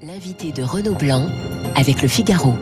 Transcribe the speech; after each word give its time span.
L'invité 0.00 0.52
de 0.52 0.62
Renaud 0.62 0.94
Blanc 0.94 1.26
avec 1.74 2.02
le 2.02 2.08
Figaro. 2.08 2.54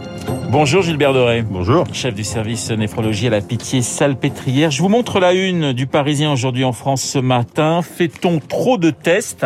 Bonjour 0.51 0.81
Gilbert 0.81 1.13
Doré. 1.13 1.43
Bonjour. 1.43 1.85
Chef 1.93 2.15
du 2.15 2.25
service 2.25 2.71
néphrologie 2.71 3.27
à 3.27 3.31
la 3.31 3.43
Pitié 3.43 3.83
Salpêtrière. 3.83 4.71
Je 4.71 4.81
vous 4.81 4.89
montre 4.89 5.21
la 5.21 5.35
une 5.35 5.75
du 5.75 5.87
Parisien 5.87 6.33
aujourd'hui 6.33 6.65
en 6.65 6.73
France 6.73 7.03
ce 7.03 7.19
matin. 7.19 7.83
Fait-on 7.83 8.39
trop 8.39 8.79
de 8.79 8.89
tests? 8.89 9.45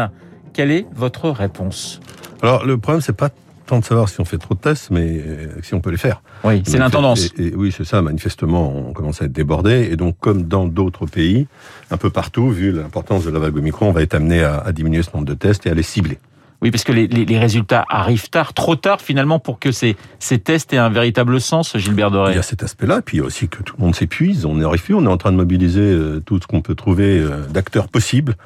Quelle 0.53 0.71
est 0.71 0.87
votre 0.95 1.31
réponse? 1.31 2.01
Alors 2.43 2.65
le 2.65 2.79
problème 2.79 3.01
c'est 3.01 3.13
pas 3.13 3.31
tant 3.67 3.81
de 3.81 3.85
savoir 3.85 4.09
si 4.09 4.21
on 4.21 4.25
fait 4.25 4.39
trop 4.39 4.55
de 4.55 4.61
tests, 4.61 4.91
mais 4.93 5.21
euh, 5.27 5.49
si 5.63 5.75
on 5.75 5.81
peut 5.81 5.91
les 5.91 5.97
faire. 5.97 6.23
Oui, 6.45 6.63
c'est 6.65 6.79
l'intendance. 6.79 7.31
Et, 7.39 7.47
et, 7.47 7.55
oui, 7.57 7.73
c'est 7.77 7.85
ça. 7.85 8.03
Manifestement, 8.03 8.73
on 8.89 8.93
commence 8.93 9.23
à 9.23 9.27
être 9.27 9.33
débordé, 9.33 9.89
et 9.91 9.97
donc 9.97 10.17
comme 10.19 10.43
dans 10.43 10.67
d'autres 10.67 11.07
pays, 11.07 11.47
un 11.91 11.97
peu 11.97 12.11
partout, 12.11 12.51
vu 12.51 12.73
l'importance 12.73 13.25
de 13.25 13.31
la 13.31 13.39
vague 13.39 13.57
Omicron, 13.57 13.89
on 13.89 13.93
va 13.93 14.03
être 14.03 14.15
amené 14.15 14.43
à, 14.43 14.59
à 14.59 14.73
diminuer 14.73 15.03
ce 15.03 15.11
nombre 15.15 15.27
de 15.27 15.35
tests 15.35 15.67
et 15.67 15.71
à 15.71 15.75
les 15.75 15.85
cibler. 15.85 16.19
Oui, 16.63 16.71
parce 16.71 16.85
que 16.85 16.93
les, 16.93 17.07
les, 17.07 17.25
les, 17.25 17.39
résultats 17.39 17.87
arrivent 17.89 18.29
tard, 18.29 18.53
trop 18.53 18.77
tard 18.77 19.01
finalement 19.01 19.39
pour 19.39 19.59
que 19.59 19.73
ces, 19.73 19.97
ces 20.19 20.39
tests 20.39 20.73
aient 20.75 20.79
un 20.79 20.91
véritable 20.91 21.41
sens, 21.41 21.77
Gilbert 21.79 22.11
Doré. 22.11 22.33
Il 22.33 22.37
y 22.37 22.39
a 22.39 22.43
cet 22.43 22.63
aspect-là, 22.63 23.01
puis 23.01 23.17
il 23.17 23.21
y 23.21 23.23
a 23.23 23.27
aussi 23.27 23.49
que 23.49 23.63
tout 23.63 23.75
le 23.79 23.85
monde 23.85 23.95
s'épuise, 23.95 24.45
on 24.45 24.57
n'y 24.57 24.65
arrive 24.65 24.83
plus, 24.83 24.95
on 24.95 25.05
est 25.05 25.09
en 25.09 25.17
train 25.17 25.33
de 25.33 25.37
mobiliser 25.37 25.81
euh, 25.81 26.21
tout 26.21 26.39
ce 26.41 26.47
qu'on 26.47 26.61
peut 26.61 26.75
trouver 26.75 27.19
euh, 27.19 27.47
d'acteurs 27.47 27.89
possibles. 27.89 28.37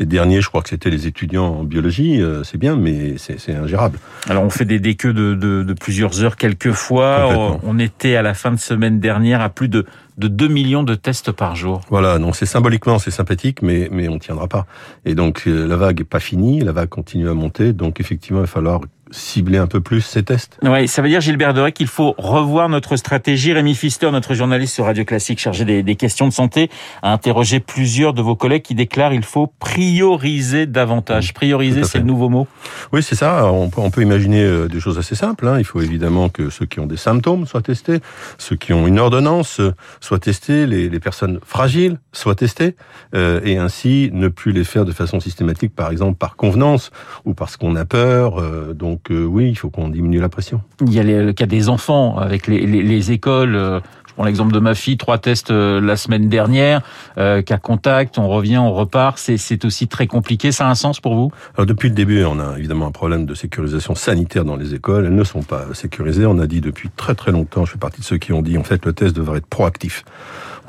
Les 0.00 0.06
derniers, 0.06 0.40
je 0.40 0.48
crois 0.48 0.62
que 0.62 0.70
c'était 0.70 0.88
les 0.88 1.06
étudiants 1.06 1.58
en 1.58 1.62
biologie, 1.62 2.22
euh, 2.22 2.42
c'est 2.42 2.56
bien, 2.56 2.74
mais 2.74 3.16
c'est 3.18 3.54
ingérable. 3.54 3.98
Alors 4.30 4.42
on 4.42 4.48
fait 4.48 4.64
des 4.64 4.80
déqueux 4.80 5.12
de, 5.12 5.34
de, 5.34 5.62
de 5.62 5.72
plusieurs 5.74 6.24
heures 6.24 6.36
quelquefois. 6.36 7.58
On 7.62 7.78
était 7.78 8.16
à 8.16 8.22
la 8.22 8.32
fin 8.32 8.50
de 8.50 8.58
semaine 8.58 8.98
dernière 8.98 9.42
à 9.42 9.50
plus 9.50 9.68
de 9.68 9.84
de 10.16 10.28
2 10.28 10.48
millions 10.48 10.82
de 10.82 10.94
tests 10.94 11.32
par 11.32 11.56
jour. 11.56 11.80
Voilà, 11.88 12.18
donc 12.18 12.36
c'est 12.36 12.44
symboliquement, 12.44 12.98
c'est 12.98 13.10
sympathique, 13.10 13.62
mais, 13.62 13.88
mais 13.90 14.06
on 14.08 14.14
ne 14.14 14.18
tiendra 14.18 14.48
pas. 14.48 14.66
Et 15.06 15.14
donc 15.14 15.44
la 15.46 15.76
vague 15.76 16.00
n'est 16.00 16.04
pas 16.04 16.20
finie, 16.20 16.60
la 16.60 16.72
vague 16.72 16.90
continue 16.90 17.28
à 17.28 17.34
monter, 17.34 17.72
donc 17.72 18.00
effectivement, 18.00 18.40
il 18.40 18.42
va 18.42 18.46
falloir 18.46 18.80
cibler 19.10 19.58
un 19.58 19.66
peu 19.66 19.80
plus 19.80 20.00
ces 20.00 20.22
tests. 20.22 20.58
Oui, 20.62 20.88
ça 20.88 21.02
veut 21.02 21.08
dire, 21.08 21.20
Gilbert 21.20 21.54
Doré, 21.54 21.72
qu'il 21.72 21.86
faut 21.86 22.14
revoir 22.18 22.68
notre 22.68 22.96
stratégie. 22.96 23.52
Rémi 23.52 23.74
Fister, 23.74 24.10
notre 24.10 24.34
journaliste 24.34 24.74
sur 24.74 24.84
Radio 24.84 25.04
Classique 25.04 25.38
chargé 25.38 25.64
des, 25.64 25.82
des, 25.82 25.96
questions 25.96 26.26
de 26.28 26.32
santé, 26.32 26.70
a 27.02 27.12
interrogé 27.12 27.60
plusieurs 27.60 28.12
de 28.14 28.22
vos 28.22 28.36
collègues 28.36 28.62
qui 28.62 28.74
déclarent 28.74 29.12
qu'il 29.12 29.22
faut 29.22 29.46
prioriser 29.58 30.66
davantage. 30.66 31.34
Prioriser, 31.34 31.84
c'est 31.84 31.98
le 31.98 32.04
nouveau 32.04 32.28
mot 32.28 32.46
Oui, 32.92 33.02
c'est 33.02 33.16
ça. 33.16 33.46
On 33.52 33.68
peut, 33.68 33.80
on 33.80 33.90
peut 33.90 34.02
imaginer 34.02 34.42
euh, 34.42 34.68
des 34.68 34.80
choses 34.80 34.98
assez 34.98 35.14
simples. 35.14 35.46
Hein. 35.46 35.58
Il 35.58 35.64
faut 35.64 35.80
évidemment 35.80 36.28
que 36.28 36.50
ceux 36.50 36.66
qui 36.66 36.80
ont 36.80 36.86
des 36.86 36.96
symptômes 36.96 37.46
soient 37.46 37.62
testés, 37.62 38.00
ceux 38.38 38.56
qui 38.56 38.72
ont 38.72 38.86
une 38.86 38.98
ordonnance 38.98 39.60
euh, 39.60 39.74
soient 40.00 40.18
testés, 40.18 40.66
les, 40.66 40.88
les 40.88 41.00
personnes 41.00 41.40
fragiles 41.44 41.98
soient 42.12 42.34
testées, 42.34 42.76
euh, 43.14 43.40
et 43.44 43.56
ainsi 43.56 44.10
ne 44.12 44.28
plus 44.28 44.52
les 44.52 44.64
faire 44.64 44.84
de 44.84 44.92
façon 44.92 45.20
systématique, 45.20 45.74
par 45.74 45.90
exemple 45.90 46.16
par 46.18 46.36
convenance 46.36 46.90
ou 47.24 47.34
parce 47.34 47.56
qu'on 47.56 47.76
a 47.76 47.84
peur. 47.84 48.40
Euh, 48.40 48.74
donc 48.74 48.99
donc 49.00 49.16
euh, 49.16 49.24
oui, 49.24 49.48
il 49.48 49.54
faut 49.54 49.70
qu'on 49.70 49.88
diminue 49.88 50.20
la 50.20 50.28
pression. 50.28 50.60
Il 50.86 50.92
y 50.92 51.00
a 51.00 51.02
le 51.02 51.32
cas 51.32 51.46
des 51.46 51.68
enfants 51.68 52.18
avec 52.18 52.46
les, 52.46 52.66
les, 52.66 52.82
les 52.82 53.12
écoles. 53.12 53.54
Euh, 53.54 53.80
je 54.06 54.14
prends 54.14 54.24
l'exemple 54.24 54.52
de 54.52 54.58
ma 54.58 54.74
fille, 54.74 54.98
trois 54.98 55.18
tests 55.18 55.50
euh, 55.50 55.80
la 55.80 55.96
semaine 55.96 56.28
dernière, 56.28 56.82
cas 57.16 57.58
contact, 57.62 58.18
on 58.18 58.28
revient, 58.28 58.58
on 58.58 58.72
repart. 58.72 59.18
C'est 59.18 59.64
aussi 59.64 59.86
très 59.86 60.06
compliqué. 60.06 60.52
Ça 60.52 60.66
a 60.66 60.70
un 60.70 60.74
sens 60.74 61.00
pour 61.00 61.14
vous? 61.14 61.30
Alors 61.54 61.64
depuis 61.64 61.88
le 61.88 61.94
début, 61.94 62.24
on 62.24 62.40
a 62.40 62.58
évidemment 62.58 62.88
un 62.88 62.90
problème 62.90 63.24
de 63.24 63.34
sécurisation 63.34 63.94
sanitaire 63.94 64.44
dans 64.44 64.56
les 64.56 64.74
écoles. 64.74 65.06
Elles 65.06 65.14
ne 65.14 65.24
sont 65.24 65.42
pas 65.42 65.66
sécurisées. 65.72 66.26
On 66.26 66.40
a 66.40 66.46
dit 66.46 66.60
depuis 66.60 66.90
très 66.94 67.14
très 67.14 67.30
longtemps, 67.30 67.64
je 67.64 67.72
fais 67.72 67.78
partie 67.78 68.00
de 68.00 68.06
ceux 68.06 68.18
qui 68.18 68.32
ont 68.32 68.42
dit 68.42 68.58
en 68.58 68.64
fait 68.64 68.84
le 68.84 68.92
test 68.92 69.14
devrait 69.16 69.38
être 69.38 69.46
proactif. 69.46 70.04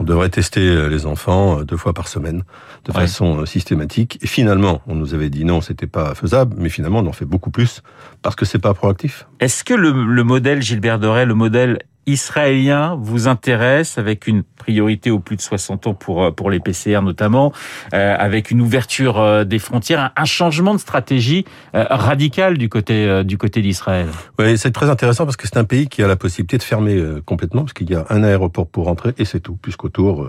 On 0.01 0.03
devrait 0.03 0.29
tester 0.29 0.89
les 0.89 1.05
enfants 1.05 1.61
deux 1.61 1.77
fois 1.77 1.93
par 1.93 2.07
semaine, 2.07 2.41
de 2.85 2.91
ouais. 2.91 3.01
façon 3.01 3.45
systématique. 3.45 4.17
Et 4.23 4.27
finalement, 4.27 4.81
on 4.87 4.95
nous 4.95 5.13
avait 5.13 5.29
dit 5.29 5.45
non, 5.45 5.61
c'était 5.61 5.85
pas 5.85 6.15
faisable, 6.15 6.55
mais 6.57 6.69
finalement, 6.69 7.01
on 7.01 7.05
en 7.05 7.11
fait 7.11 7.25
beaucoup 7.25 7.51
plus 7.51 7.83
parce 8.23 8.35
que 8.35 8.43
c'est 8.43 8.57
pas 8.57 8.73
proactif. 8.73 9.27
Est-ce 9.39 9.63
que 9.63 9.75
le, 9.75 9.91
le 9.91 10.23
modèle 10.23 10.63
Gilbert 10.63 10.97
Doré, 10.97 11.27
le 11.27 11.35
modèle 11.35 11.83
israélien 12.05 12.97
vous 12.99 13.27
intéresse 13.27 13.97
avec 13.97 14.27
une 14.27 14.43
priorité 14.43 15.11
aux 15.11 15.19
plus 15.19 15.35
de 15.35 15.41
60 15.41 15.87
ans 15.87 15.93
pour 15.93 16.33
pour 16.35 16.49
les 16.49 16.59
PCR 16.59 17.01
notamment 17.01 17.51
euh, 17.93 18.15
avec 18.17 18.51
une 18.51 18.61
ouverture 18.61 19.19
euh, 19.19 19.43
des 19.43 19.59
frontières 19.59 19.99
un, 19.99 20.11
un 20.15 20.25
changement 20.25 20.73
de 20.73 20.79
stratégie 20.79 21.45
euh, 21.75 21.85
radical 21.89 22.57
du 22.57 22.69
côté 22.69 23.05
euh, 23.05 23.23
du 23.23 23.37
côté 23.37 23.61
d'Israël. 23.61 24.07
Oui, 24.39 24.57
c'est 24.57 24.71
très 24.71 24.89
intéressant 24.89 25.25
parce 25.25 25.37
que 25.37 25.47
c'est 25.47 25.57
un 25.57 25.63
pays 25.63 25.87
qui 25.87 26.03
a 26.03 26.07
la 26.07 26.15
possibilité 26.15 26.57
de 26.57 26.63
fermer 26.63 26.95
euh, 26.95 27.21
complètement 27.25 27.61
parce 27.61 27.73
qu'il 27.73 27.89
y 27.89 27.95
a 27.95 28.05
un 28.09 28.23
aéroport 28.23 28.67
pour 28.67 28.85
rentrer 28.85 29.13
et 29.17 29.25
c'est 29.25 29.39
tout 29.39 29.57
puisqu'autour 29.61 30.27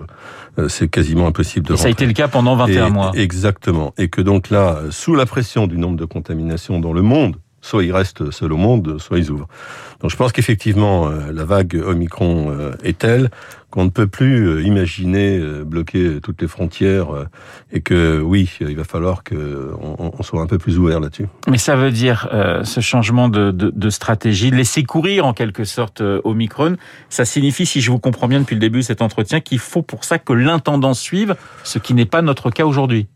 euh, 0.57 0.69
c'est 0.69 0.87
quasiment 0.89 1.27
impossible 1.27 1.65
de 1.67 1.73
et 1.73 1.75
rentrer. 1.75 1.83
Ça 1.83 1.87
a 1.87 1.91
été 1.91 2.05
le 2.05 2.13
cas 2.13 2.27
pendant 2.27 2.55
21 2.55 2.87
et, 2.87 2.91
mois. 2.91 3.11
Exactement 3.15 3.93
et 3.97 4.09
que 4.09 4.21
donc 4.21 4.49
là 4.49 4.79
sous 4.89 5.15
la 5.15 5.25
pression 5.25 5.67
du 5.67 5.77
nombre 5.77 5.97
de 5.97 6.05
contaminations 6.05 6.79
dans 6.79 6.93
le 6.93 7.01
monde 7.01 7.35
soit 7.63 7.83
ils 7.83 7.93
restent 7.93 8.29
seuls 8.29 8.53
au 8.53 8.57
monde, 8.57 8.99
soit 8.99 9.17
ils 9.17 9.31
ouvrent. 9.31 9.47
Donc 10.01 10.11
je 10.11 10.17
pense 10.17 10.33
qu'effectivement, 10.33 11.07
euh, 11.07 11.31
la 11.31 11.45
vague 11.45 11.81
Omicron 11.83 12.51
euh, 12.51 12.73
est 12.83 12.99
telle 12.99 13.31
qu'on 13.73 13.85
ne 13.85 13.89
peut 13.89 14.05
plus 14.05 14.47
euh, 14.47 14.61
imaginer 14.61 15.39
euh, 15.39 15.63
bloquer 15.63 16.19
toutes 16.21 16.39
les 16.43 16.47
frontières 16.47 17.11
euh, 17.11 17.25
et 17.71 17.81
que 17.81 18.21
oui, 18.21 18.47
il 18.61 18.75
va 18.75 18.83
falloir 18.83 19.23
qu'on 19.23 19.97
on 19.97 20.21
soit 20.21 20.43
un 20.43 20.45
peu 20.45 20.59
plus 20.59 20.77
ouvert 20.77 20.99
là-dessus. 20.99 21.25
Mais 21.47 21.57
ça 21.57 21.75
veut 21.75 21.89
dire 21.89 22.29
euh, 22.31 22.63
ce 22.63 22.81
changement 22.81 23.29
de, 23.29 23.49
de, 23.49 23.71
de, 23.75 23.89
stratégie, 23.89 24.51
laisser 24.51 24.83
courir 24.83 25.25
en 25.25 25.33
quelque 25.33 25.63
sorte 25.63 26.03
Omicron, 26.23 26.75
ça 27.09 27.25
signifie, 27.25 27.65
si 27.65 27.81
je 27.81 27.89
vous 27.89 27.97
comprends 27.97 28.27
bien 28.27 28.41
depuis 28.41 28.53
le 28.53 28.61
début 28.61 28.81
de 28.81 28.83
cet 28.83 29.01
entretien, 29.01 29.39
qu'il 29.39 29.57
faut 29.57 29.81
pour 29.81 30.03
ça 30.03 30.19
que 30.19 30.33
l'intendance 30.33 30.99
suive, 30.99 31.35
ce 31.63 31.79
qui 31.79 31.95
n'est 31.95 32.05
pas 32.05 32.21
notre 32.21 32.51
cas 32.51 32.65
aujourd'hui. 32.65 33.07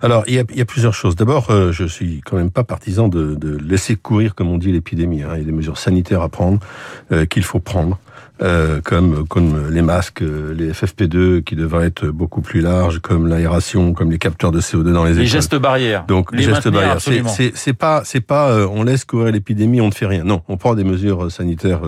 Alors, 0.00 0.24
il 0.26 0.34
y, 0.34 0.38
a, 0.40 0.44
il 0.50 0.56
y, 0.56 0.60
a, 0.60 0.64
plusieurs 0.64 0.94
choses. 0.94 1.14
D'abord, 1.14 1.50
euh, 1.50 1.70
je 1.70 1.84
suis 1.84 2.20
quand 2.24 2.36
même 2.36 2.50
pas 2.50 2.64
partisan 2.64 3.08
de, 3.08 3.36
de 3.36 3.56
laisser 3.56 3.94
courir, 3.94 4.34
comme 4.34 4.48
on 4.48 4.58
dit, 4.58 4.72
l'épidémie. 4.72 5.22
Hein. 5.22 5.30
Il 5.34 5.38
y 5.38 5.42
a 5.42 5.44
des 5.44 5.52
mesures 5.52 5.78
sanitaires 5.78 6.22
à 6.22 6.28
prendre, 6.28 6.58
euh, 7.12 7.26
qu'il 7.26 7.44
faut 7.44 7.60
prendre. 7.60 7.98
Euh, 8.42 8.80
comme 8.82 9.28
comme 9.28 9.68
les 9.68 9.82
masques, 9.82 10.22
les 10.22 10.72
FFP2 10.72 11.42
qui 11.42 11.56
devraient 11.56 11.86
être 11.86 12.06
beaucoup 12.06 12.40
plus 12.40 12.62
larges, 12.62 12.98
comme 12.98 13.26
l'aération, 13.26 13.92
comme 13.92 14.10
les 14.10 14.16
capteurs 14.16 14.50
de 14.50 14.62
CO2 14.62 14.92
dans 14.94 15.04
les, 15.04 15.10
les 15.10 15.16
écoles. 15.16 15.22
Les 15.24 15.26
gestes 15.26 15.56
barrières. 15.56 16.06
Donc 16.06 16.34
les, 16.34 16.44
gestes 16.44 16.68
barrières. 16.68 17.00
C'est 17.00 17.74
pas 17.74 18.00
c'est 18.04 18.22
pas 18.22 18.50
euh, 18.50 18.66
on 18.70 18.82
laisse 18.82 19.04
courir 19.04 19.30
l'épidémie, 19.30 19.82
on 19.82 19.88
ne 19.88 19.92
fait 19.92 20.06
rien. 20.06 20.24
Non, 20.24 20.40
on 20.48 20.56
prend 20.56 20.74
des 20.74 20.84
mesures 20.84 21.30
sanitaires 21.30 21.82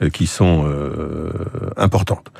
euh, 0.00 0.10
qui 0.10 0.28
sont 0.28 0.64
euh, 0.64 1.30
importantes. 1.76 2.30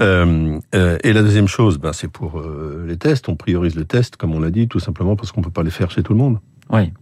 Euh, 0.00 0.58
et 0.74 1.14
la 1.14 1.22
deuxième 1.22 1.48
chose, 1.48 1.78
ben, 1.78 1.94
c'est 1.94 2.08
pour 2.08 2.42
les 2.86 2.98
tests. 2.98 3.30
On 3.30 3.36
priorise 3.36 3.74
les 3.74 3.86
tests, 3.86 4.16
comme 4.16 4.34
on 4.34 4.40
l'a 4.40 4.50
dit, 4.50 4.68
tout 4.68 4.80
simplement 4.80 5.16
parce 5.16 5.32
qu'on 5.32 5.40
peut 5.40 5.50
pas 5.50 5.62
les 5.62 5.70
faire 5.70 5.90
chez 5.90 6.02
tout 6.02 6.12
le 6.12 6.18
monde. 6.18 6.38
Oui. 6.70 6.92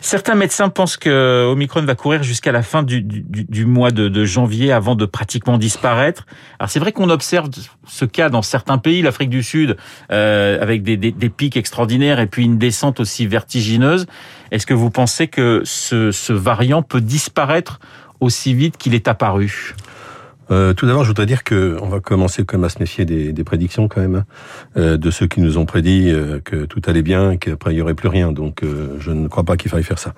Certains 0.00 0.34
médecins 0.34 0.68
pensent 0.68 0.98
que 0.98 1.46
Omicron 1.50 1.82
va 1.82 1.94
courir 1.94 2.22
jusqu'à 2.22 2.52
la 2.52 2.62
fin 2.62 2.82
du, 2.82 3.00
du, 3.00 3.64
mois 3.64 3.90
de, 3.90 4.08
de, 4.08 4.24
janvier 4.26 4.70
avant 4.70 4.94
de 4.94 5.06
pratiquement 5.06 5.56
disparaître. 5.56 6.26
Alors 6.58 6.68
c'est 6.68 6.78
vrai 6.78 6.92
qu'on 6.92 7.08
observe 7.08 7.48
ce 7.86 8.04
cas 8.04 8.28
dans 8.28 8.42
certains 8.42 8.76
pays, 8.76 9.00
l'Afrique 9.00 9.30
du 9.30 9.42
Sud, 9.42 9.78
euh, 10.12 10.60
avec 10.60 10.82
des, 10.82 10.98
des, 10.98 11.10
des, 11.10 11.28
pics 11.30 11.56
extraordinaires 11.56 12.20
et 12.20 12.26
puis 12.26 12.44
une 12.44 12.58
descente 12.58 13.00
aussi 13.00 13.26
vertigineuse. 13.26 14.04
Est-ce 14.50 14.66
que 14.66 14.74
vous 14.74 14.90
pensez 14.90 15.28
que 15.28 15.62
ce, 15.64 16.10
ce 16.10 16.34
variant 16.34 16.82
peut 16.82 17.00
disparaître 17.00 17.80
aussi 18.20 18.52
vite 18.52 18.76
qu'il 18.76 18.94
est 18.94 19.08
apparu? 19.08 19.74
Euh, 20.50 20.74
tout 20.74 20.86
d'abord, 20.86 21.04
je 21.04 21.08
voudrais 21.08 21.26
dire 21.26 21.44
que 21.44 21.76
on 21.80 21.88
va 21.88 22.00
commencer 22.00 22.44
quand 22.44 22.58
même 22.58 22.64
à 22.64 22.68
se 22.68 22.78
méfier 22.78 23.04
des, 23.04 23.32
des 23.32 23.44
prédictions 23.44 23.88
quand 23.88 24.00
même, 24.00 24.16
hein, 24.16 24.24
euh, 24.76 24.96
de 24.96 25.10
ceux 25.10 25.26
qui 25.26 25.40
nous 25.40 25.58
ont 25.58 25.66
prédit 25.66 26.10
euh, 26.10 26.40
que 26.42 26.64
tout 26.64 26.82
allait 26.86 27.02
bien, 27.02 27.36
qu'après 27.36 27.72
il 27.74 27.78
y 27.78 27.80
aurait 27.80 27.94
plus 27.94 28.08
rien. 28.08 28.32
Donc, 28.32 28.62
euh, 28.62 28.96
je 29.00 29.10
ne 29.10 29.28
crois 29.28 29.44
pas 29.44 29.56
qu'il 29.56 29.70
faille 29.70 29.82
faire 29.82 29.98
ça. 29.98 30.14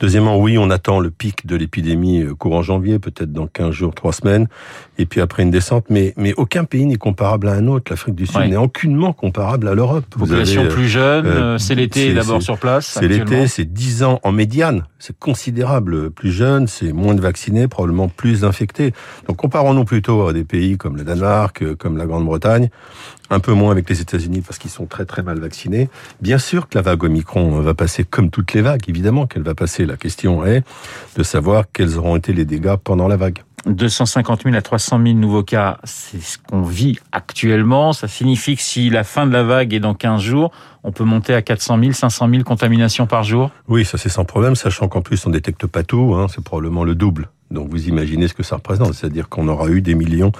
Deuxièmement, 0.00 0.38
oui, 0.38 0.58
on 0.58 0.70
attend 0.70 1.00
le 1.00 1.10
pic 1.10 1.46
de 1.46 1.56
l'épidémie 1.56 2.22
euh, 2.22 2.34
courant 2.34 2.62
janvier, 2.62 2.98
peut-être 2.98 3.32
dans 3.32 3.46
15 3.46 3.70
jours, 3.70 3.94
3 3.94 4.12
semaines, 4.12 4.48
et 4.98 5.06
puis 5.06 5.20
après 5.20 5.42
une 5.42 5.50
descente. 5.50 5.86
Mais, 5.90 6.14
mais 6.16 6.34
aucun 6.36 6.64
pays 6.64 6.86
n'est 6.86 6.96
comparable 6.96 7.48
à 7.48 7.52
un 7.52 7.66
autre. 7.66 7.90
L'Afrique 7.90 8.14
du 8.14 8.26
Sud 8.26 8.36
ouais. 8.36 8.48
n'est 8.48 8.56
aucunement 8.56 9.12
comparable 9.12 9.68
à 9.68 9.74
l'Europe. 9.74 10.04
Population 10.10 10.62
avez, 10.62 10.70
plus 10.70 10.88
jeune, 10.88 11.26
euh, 11.26 11.58
c'est 11.58 11.74
l'été 11.74 12.12
d'abord 12.12 12.42
sur 12.42 12.58
place. 12.58 12.98
C'est 13.00 13.08
l'été, 13.08 13.46
c'est 13.46 13.64
10 13.64 14.02
ans 14.04 14.20
en 14.22 14.32
médiane. 14.32 14.84
C'est 14.98 15.18
considérable. 15.18 16.10
Plus 16.10 16.32
jeune, 16.32 16.66
c'est 16.66 16.92
moins 16.92 17.14
de 17.14 17.20
vaccinés, 17.20 17.68
probablement 17.68 18.08
plus 18.08 18.44
infectés. 18.44 18.92
Donc, 19.26 19.36
comparons 19.38 19.69
comparons-nous 19.70 19.84
plutôt 19.84 20.26
à 20.26 20.32
des 20.32 20.42
pays 20.42 20.76
comme 20.76 20.96
le 20.96 21.04
Danemark, 21.04 21.76
comme 21.76 21.96
la 21.96 22.04
Grande-Bretagne, 22.04 22.70
un 23.30 23.38
peu 23.38 23.52
moins 23.52 23.70
avec 23.70 23.88
les 23.88 24.00
États-Unis 24.00 24.40
parce 24.40 24.58
qu'ils 24.58 24.70
sont 24.70 24.86
très 24.86 25.04
très 25.04 25.22
mal 25.22 25.38
vaccinés. 25.38 25.88
Bien 26.20 26.38
sûr 26.38 26.68
que 26.68 26.76
la 26.76 26.82
vague 26.82 27.04
Omicron 27.04 27.60
va 27.60 27.74
passer 27.74 28.02
comme 28.02 28.30
toutes 28.30 28.52
les 28.52 28.62
vagues, 28.62 28.88
évidemment 28.88 29.28
qu'elle 29.28 29.44
va 29.44 29.54
passer. 29.54 29.86
La 29.86 29.96
question 29.96 30.44
est 30.44 30.64
de 31.16 31.22
savoir 31.22 31.66
quels 31.72 31.98
auront 31.98 32.16
été 32.16 32.32
les 32.32 32.44
dégâts 32.44 32.74
pendant 32.82 33.06
la 33.06 33.16
vague. 33.16 33.44
250 33.66 34.42
000 34.42 34.56
à 34.56 34.62
300 34.62 35.00
000 35.04 35.16
nouveaux 35.16 35.44
cas, 35.44 35.78
c'est 35.84 36.20
ce 36.20 36.36
qu'on 36.38 36.62
vit 36.62 36.98
actuellement. 37.12 37.92
Ça 37.92 38.08
signifie 38.08 38.56
que 38.56 38.62
si 38.62 38.90
la 38.90 39.04
fin 39.04 39.24
de 39.24 39.32
la 39.32 39.44
vague 39.44 39.72
est 39.72 39.80
dans 39.80 39.94
15 39.94 40.20
jours, 40.20 40.50
on 40.82 40.90
peut 40.90 41.04
monter 41.04 41.32
à 41.32 41.42
400 41.42 41.78
000, 41.78 41.92
500 41.92 42.28
000 42.28 42.42
contaminations 42.42 43.06
par 43.06 43.22
jour? 43.22 43.52
Oui, 43.68 43.84
ça 43.84 43.98
c'est 43.98 44.08
sans 44.08 44.24
problème, 44.24 44.56
sachant 44.56 44.88
qu'en 44.88 45.02
plus 45.02 45.24
on 45.26 45.30
détecte 45.30 45.66
pas 45.68 45.84
tout, 45.84 46.16
hein, 46.16 46.26
c'est 46.28 46.42
probablement 46.42 46.82
le 46.82 46.96
double. 46.96 47.28
Donc 47.50 47.68
vous 47.68 47.88
imaginez 47.88 48.28
ce 48.28 48.34
que 48.34 48.42
ça 48.42 48.56
représente, 48.56 48.94
c'est-à-dire 48.94 49.28
qu'on 49.28 49.48
aura 49.48 49.68
eu 49.68 49.82
des 49.82 49.94
millions 49.94 50.32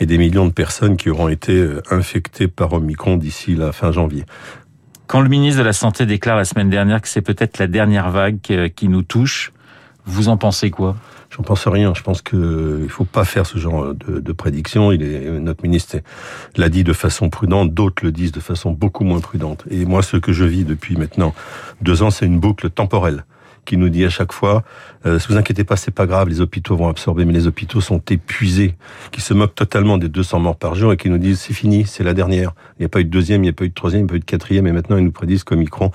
et 0.00 0.06
des 0.06 0.18
millions 0.18 0.46
de 0.46 0.52
personnes 0.52 0.96
qui 0.96 1.10
auront 1.10 1.28
été 1.28 1.52
euh, 1.52 1.82
infectées 1.90 2.48
par 2.48 2.72
Omicron 2.72 3.16
d'ici 3.16 3.54
la 3.54 3.72
fin 3.72 3.92
janvier. 3.92 4.24
Quand 5.06 5.20
le 5.20 5.28
ministre 5.28 5.60
de 5.60 5.64
la 5.66 5.74
Santé 5.74 6.06
déclare 6.06 6.36
la 6.36 6.46
semaine 6.46 6.70
dernière 6.70 7.02
que 7.02 7.08
c'est 7.08 7.20
peut-être 7.20 7.58
la 7.58 7.66
dernière 7.66 8.10
vague 8.10 8.38
qui 8.74 8.88
nous 8.88 9.02
touche, 9.02 9.52
Vous 10.06 10.28
en 10.28 10.36
pensez 10.36 10.70
quoi? 10.70 10.96
J'en 11.30 11.42
pense 11.42 11.66
rien. 11.66 11.94
Je 11.94 12.02
pense 12.02 12.20
que 12.20 12.80
il 12.82 12.88
faut 12.90 13.04
pas 13.04 13.24
faire 13.24 13.46
ce 13.46 13.58
genre 13.58 13.94
de, 13.94 14.20
de 14.20 14.32
prédiction. 14.32 14.92
Il 14.92 15.02
est, 15.02 15.30
notre 15.40 15.62
ministre 15.62 15.96
l'a 16.56 16.68
dit 16.68 16.84
de 16.84 16.92
façon 16.92 17.30
prudente, 17.30 17.72
d'autres 17.72 18.04
le 18.04 18.12
disent 18.12 18.32
de 18.32 18.40
façon 18.40 18.70
beaucoup 18.70 19.04
moins 19.04 19.20
prudente. 19.20 19.64
Et 19.70 19.86
moi, 19.86 20.02
ce 20.02 20.18
que 20.18 20.32
je 20.32 20.44
vis 20.44 20.64
depuis 20.64 20.96
maintenant 20.96 21.34
deux 21.80 22.02
ans, 22.02 22.10
c'est 22.10 22.26
une 22.26 22.38
boucle 22.38 22.70
temporelle 22.70 23.24
qui 23.64 23.76
nous 23.76 23.88
dit 23.88 24.04
à 24.04 24.10
chaque 24.10 24.32
fois 24.32 24.62
euh, 25.06 25.18
vous 25.28 25.36
inquiétez 25.36 25.64
pas, 25.64 25.76
c'est 25.76 25.90
pas 25.90 26.06
grave, 26.06 26.28
les 26.28 26.40
hôpitaux 26.40 26.76
vont 26.76 26.88
absorber, 26.88 27.24
mais 27.24 27.32
les 27.32 27.46
hôpitaux 27.46 27.80
sont 27.80 28.00
épuisés, 28.10 28.74
qui 29.10 29.20
se 29.20 29.34
moquent 29.34 29.54
totalement 29.54 29.98
des 29.98 30.08
200 30.08 30.40
morts 30.40 30.56
par 30.56 30.74
jour 30.74 30.92
et 30.92 30.96
qui 30.96 31.10
nous 31.10 31.18
disent 31.18 31.40
c'est 31.40 31.54
fini, 31.54 31.84
c'est 31.86 32.04
la 32.04 32.14
dernière. 32.14 32.52
Il 32.78 32.82
n'y 32.82 32.86
a 32.86 32.88
pas 32.88 33.00
eu 33.00 33.04
de 33.04 33.10
deuxième, 33.10 33.42
il 33.42 33.46
n'y 33.46 33.50
a 33.50 33.52
pas 33.52 33.64
eu 33.64 33.68
de 33.68 33.74
troisième, 33.74 34.02
il 34.02 34.04
n'y 34.04 34.08
a 34.08 34.12
pas 34.12 34.16
eu 34.16 34.20
de 34.20 34.24
quatrième, 34.24 34.66
et 34.66 34.72
maintenant 34.72 34.96
ils 34.96 35.04
nous 35.04 35.12
prédisent 35.12 35.44
qu'Omicron 35.44 35.90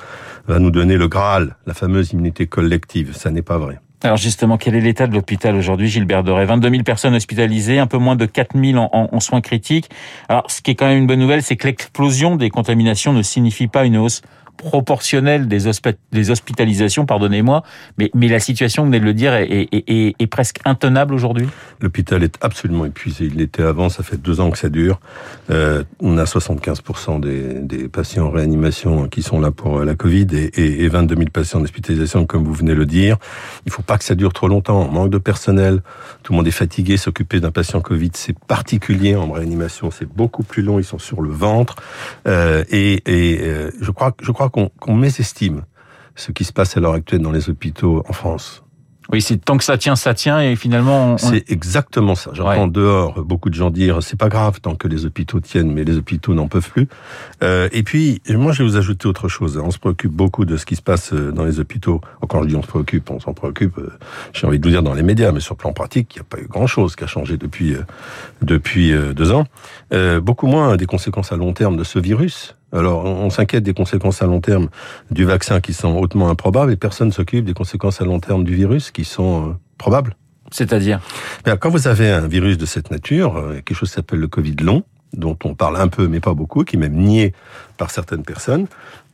va 0.48 0.60
nous 0.60 0.72
donner 0.72 0.98
le 0.98 1.08
Graal, 1.08 1.56
la 1.66 1.74
fameuse 1.74 2.12
immunité 2.12 2.48
collective. 2.48 3.16
Ça 3.16 3.32
n'est 3.32 3.42
pas 3.42 3.58
vrai. 3.58 3.80
Alors 4.02 4.18
justement, 4.18 4.58
quel 4.58 4.76
est 4.76 4.82
l'état 4.82 5.08
de 5.08 5.14
l'hôpital 5.14 5.56
aujourd'hui, 5.56 5.90
Gilbert 5.90 6.24
Doré? 6.24 6.46
22 6.46 6.70
000 6.70 6.84
personnes 6.84 7.16
hospitalisées, 7.16 7.80
un 7.80 7.88
peu 7.88 7.98
moins 7.98 8.16
de 8.16 8.26
4 8.26 8.58
000 8.58 8.78
en, 8.78 9.10
en, 9.12 9.20
soins 9.20 9.42
critiques. 9.42 9.90
Alors, 10.30 10.50
ce 10.50 10.62
qui 10.62 10.72
est 10.72 10.76
quand 10.76 10.88
même 10.88 11.00
une 11.00 11.08
bonne 11.08 11.20
nouvelle, 11.20 11.44
c'est 11.44 11.58
que 11.58 11.68
l'explosion 11.68 12.38
des 12.38 12.50
contaminations 12.50 13.12
ne 13.12 13.22
signifie 13.22 13.68
pas 13.68 13.84
une 13.84 13.98
hausse 13.98 14.22
proportionnelle 14.60 15.48
des, 15.48 15.68
hospitalisations, 15.68 17.06
pardonnez-moi, 17.06 17.64
mais, 17.98 18.12
mais 18.14 18.28
la 18.28 18.40
situation, 18.40 18.84
vous 18.84 18.90
venez 18.90 19.00
de 19.00 19.06
le 19.06 19.14
dire, 19.14 19.34
est, 19.34 20.28
presque 20.28 20.60
intenable 20.66 21.14
aujourd'hui? 21.14 21.48
L'hôpital 21.82 22.24
est 22.24 22.38
absolument 22.42 22.86
épuisé. 22.86 23.26
Il 23.26 23.38
l'était 23.38 23.64
avant, 23.64 23.90
ça 23.90 24.04
fait 24.04 24.18
deux 24.18 24.42
ans 24.42 24.52
que 24.52 24.58
ça 24.58 24.70
dure. 24.70 25.00
Euh, 25.50 25.84
on 26.00 26.18
a 26.18 26.26
75% 26.26 27.20
des, 27.20 27.88
patients 27.90 28.28
en 28.28 28.32
réanimation 28.32 29.08
qui 29.08 29.24
sont 29.24 29.40
là 29.40 29.52
pour 29.52 29.80
la 29.80 29.96
Covid 29.96 30.28
et, 30.34 30.84
et 30.84 30.88
22 30.88 31.16
000 31.16 31.30
patients 31.32 31.60
en 31.60 31.64
hospitalisation, 31.64 32.26
comme 32.26 32.44
vous 32.44 32.54
venez 32.54 32.72
de 32.72 32.78
le 32.78 32.86
dire. 32.86 33.18
Il 33.66 33.72
faut 33.72 33.82
pas 33.82 33.98
que 33.98 34.04
ça 34.04 34.16
dure 34.16 34.34
trop 34.34 34.48
longtemps. 34.48 34.82
On 34.82 34.92
manque 34.92 35.10
de 35.10 35.18
personnel, 35.18 35.82
tout 36.24 36.34
le 36.34 36.38
monde 36.38 36.48
est 36.48 36.52
fatigué. 36.52 36.98
S'occuper 36.98 37.40
d'un 37.40 37.52
patient 37.52 37.82
Covid, 37.82 38.12
c'est 38.14 38.38
particulier 38.38 39.16
en 39.16 39.32
réanimation, 39.32 39.90
c'est 39.90 40.08
beaucoup 40.08 40.44
plus 40.44 40.62
long. 40.62 40.80
Ils 40.80 40.84
sont 40.84 41.00
sur 41.00 41.22
le 41.22 41.30
ventre 41.30 41.78
euh, 42.28 42.64
et, 42.70 43.02
euh, 43.08 43.72
je 43.82 43.92
crois, 43.92 44.14
je 44.22 44.32
crois 44.32 44.49
qu'on 44.50 44.96
mésestime 44.96 45.64
ce 46.16 46.32
qui 46.32 46.44
se 46.44 46.54
passe 46.54 46.76
à 46.76 46.80
l'heure 46.80 46.94
actuelle 46.94 47.22
dans 47.22 47.32
les 47.32 47.50
hôpitaux 47.50 48.04
en 48.08 48.14
France. 48.14 48.64
Oui, 49.12 49.22
c'est 49.24 49.38
tant 49.38 49.58
que 49.58 49.64
ça 49.64 49.76
tient, 49.78 49.96
ça 49.96 50.14
tient, 50.14 50.40
et 50.40 50.56
finalement. 50.56 51.14
On... 51.14 51.18
C'est 51.18 51.50
exactement 51.50 52.14
ça. 52.14 52.30
J'entends 52.34 52.68
dehors 52.68 53.24
beaucoup 53.24 53.50
de 53.50 53.56
gens 53.56 53.72
dire 53.72 54.04
c'est 54.04 54.20
pas 54.20 54.30
grave 54.30 54.62
tant 54.62 54.76
que 54.76 54.88
les 54.88 55.06
hôpitaux 55.06 55.40
tiennent, 55.40 55.72
mais 55.72 55.84
les 55.84 55.98
hôpitaux 55.98 56.36
n'en 56.36 56.48
peuvent 56.48 56.70
plus. 56.70 56.88
Euh, 57.42 57.70
et 57.72 57.82
puis, 57.82 58.22
moi, 58.30 58.52
je 58.52 58.62
vais 58.62 58.70
vous 58.70 58.78
ajouter 58.78 59.08
autre 59.08 59.28
chose. 59.28 59.58
On 59.58 59.72
se 59.72 59.80
préoccupe 59.80 60.12
beaucoup 60.12 60.46
de 60.46 60.58
ce 60.58 60.66
qui 60.66 60.76
se 60.76 60.84
passe 60.84 61.12
euh, 61.14 61.32
dans 61.32 61.44
les 61.44 61.60
hôpitaux. 61.60 62.02
Quand 62.28 62.44
je 62.44 62.50
dis 62.50 62.56
on 62.56 62.62
se 62.62 62.68
préoccupe, 62.68 63.10
on 63.10 63.20
s'en 63.20 63.34
préoccupe. 63.34 63.80
Euh, 63.80 63.92
j'ai 64.34 64.46
envie 64.46 64.60
de 64.60 64.66
vous 64.66 64.72
dire 64.72 64.84
dans 64.84 64.94
les 64.94 65.04
médias, 65.04 65.32
mais 65.32 65.40
sur 65.40 65.56
le 65.56 65.60
plan 65.60 65.74
pratique, 65.74 66.16
il 66.16 66.20
n'y 66.20 66.22
a 66.22 66.26
pas 66.30 66.40
eu 66.40 66.48
grand-chose 66.48 66.96
qui 66.96 67.04
a 67.04 67.08
changé 67.08 67.38
depuis 67.38 67.74
euh, 67.74 67.82
depuis 68.44 68.94
deux 69.16 69.32
ans. 69.32 69.46
beaucoup 70.22 70.48
moins 70.48 70.78
des 70.78 70.86
conséquences 70.86 71.32
à 71.32 71.36
long 71.36 71.54
terme 71.54 71.78
de 71.78 71.84
ce 71.84 71.98
virus. 72.00 72.56
Alors, 72.72 73.06
on 73.06 73.30
s'inquiète 73.30 73.64
des 73.64 73.74
conséquences 73.74 74.22
à 74.22 74.28
long 74.28 74.42
terme 74.42 74.70
du 75.10 75.26
vaccin 75.26 75.60
qui 75.60 75.74
sont 75.74 75.98
hautement 75.98 76.30
improbables 76.30 76.72
et 76.72 76.76
personne 76.76 77.08
ne 77.08 77.14
s'occupe 77.14 77.46
des 77.46 77.54
conséquences 77.54 78.02
à 78.02 78.06
long 78.06 78.20
terme 78.20 78.44
du 78.44 78.54
virus 78.56 78.92
qui 78.92 79.06
sont 79.06 79.50
euh, 79.50 79.54
probables. 79.78 80.16
C'est-à-dire? 80.52 81.00
Quand 81.60 81.70
vous 81.70 81.88
avez 81.88 82.10
un 82.10 82.28
virus 82.28 82.58
de 82.58 82.66
cette 82.66 82.92
nature, 82.92 83.38
euh, 83.38 83.54
quelque 83.56 83.76
chose 83.76 83.90
qui 83.90 83.96
s'appelle 83.96 84.20
le 84.20 84.28
Covid 84.28 84.56
long, 84.62 84.84
dont 85.14 85.38
on 85.44 85.56
parle 85.56 85.78
un 85.78 85.88
peu 85.88 86.08
mais 86.08 86.20
pas 86.20 86.36
beaucoup, 86.36 86.64
qui 86.64 86.76
est 86.76 86.80
même 86.80 86.96
nié 86.96 87.34
par 87.78 87.90
certaines 87.90 88.24
personnes, 88.24 88.68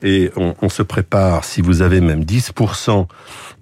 et 0.03 0.31
on, 0.35 0.53
on 0.61 0.67
se 0.67 0.83
prépare, 0.83 1.45
si 1.45 1.61
vous 1.61 1.81
avez 1.81 2.01
même 2.01 2.23
10% 2.23 3.07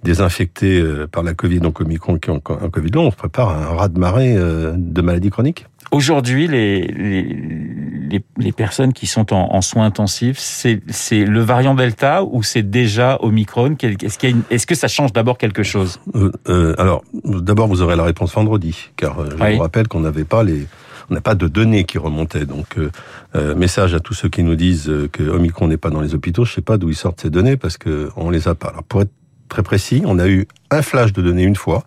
des 0.02 0.20
infectés 0.20 0.80
euh, 0.80 1.06
par 1.06 1.22
la 1.22 1.34
Covid, 1.34 1.60
donc 1.60 1.80
Omicron 1.80 2.18
qui 2.18 2.30
ont 2.30 2.42
un 2.48 2.70
Covid 2.70 2.90
long, 2.90 3.06
on 3.06 3.10
se 3.12 3.16
prépare 3.16 3.50
à 3.50 3.56
un 3.58 3.76
ras-de-marée 3.76 4.34
de 4.34 5.02
maladies 5.02 5.30
chroniques. 5.30 5.66
Aujourd'hui, 5.94 6.48
les, 6.48 6.88
les, 6.88 8.20
les, 8.36 8.52
personnes 8.52 8.92
qui 8.92 9.06
sont 9.06 9.32
en, 9.32 9.54
en 9.54 9.62
soins 9.62 9.84
intensifs, 9.84 10.38
c'est 10.38 11.24
le 11.24 11.40
variant 11.40 11.76
Delta 11.76 12.24
ou 12.24 12.42
c'est 12.42 12.68
déjà 12.68 13.16
Omicron? 13.20 13.76
Est-ce 13.80 14.26
est 14.26 14.56
-ce 14.56 14.66
que 14.66 14.74
ça 14.74 14.88
change 14.88 15.12
d'abord 15.12 15.38
quelque 15.38 15.62
chose? 15.62 16.00
Euh, 16.16 16.32
euh, 16.48 16.74
Alors, 16.78 17.04
d'abord, 17.22 17.68
vous 17.68 17.80
aurez 17.80 17.94
la 17.94 18.02
réponse 18.02 18.34
vendredi, 18.34 18.90
car 18.96 19.20
euh, 19.20 19.28
je 19.38 19.54
vous 19.54 19.62
rappelle 19.62 19.86
qu'on 19.86 20.00
n'avait 20.00 20.24
pas 20.24 20.42
les... 20.42 20.66
On 21.10 21.14
n'a 21.14 21.20
pas 21.20 21.36
de 21.36 21.46
données 21.46 21.84
qui 21.84 21.98
remontaient. 21.98 22.46
Donc, 22.46 22.76
euh, 22.76 23.54
message 23.54 23.94
à 23.94 24.00
tous 24.00 24.14
ceux 24.14 24.30
qui 24.30 24.42
nous 24.42 24.56
disent 24.56 24.90
que 25.12 25.22
Omicron 25.22 25.68
n'est 25.68 25.82
pas 25.84 25.90
dans 25.90 26.00
les 26.00 26.12
hôpitaux. 26.16 26.44
Je 26.44 26.50
ne 26.52 26.54
sais 26.56 26.66
pas 26.70 26.76
d'où 26.76 26.88
ils 26.88 26.96
sortent 27.04 27.20
ces 27.20 27.30
données 27.30 27.56
parce 27.56 27.76
qu'on 27.78 28.30
les 28.30 28.48
a 28.48 28.54
pas. 28.56 28.70
Alors, 28.70 28.82
pour 28.82 29.02
être 29.02 29.14
très 29.48 29.62
précis, 29.62 30.02
on 30.06 30.18
a 30.18 30.26
eu 30.26 30.48
un 30.70 30.82
flash 30.82 31.12
de 31.12 31.22
données 31.22 31.44
une 31.44 31.60
fois 31.66 31.84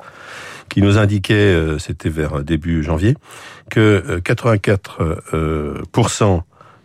qui 0.69 0.81
nous 0.81 0.97
indiquait, 0.97 1.33
euh, 1.33 1.79
c'était 1.79 2.09
vers 2.09 2.43
début 2.43 2.83
janvier, 2.83 3.15
que 3.69 4.19
84% 4.19 4.93
euh, 5.33 6.43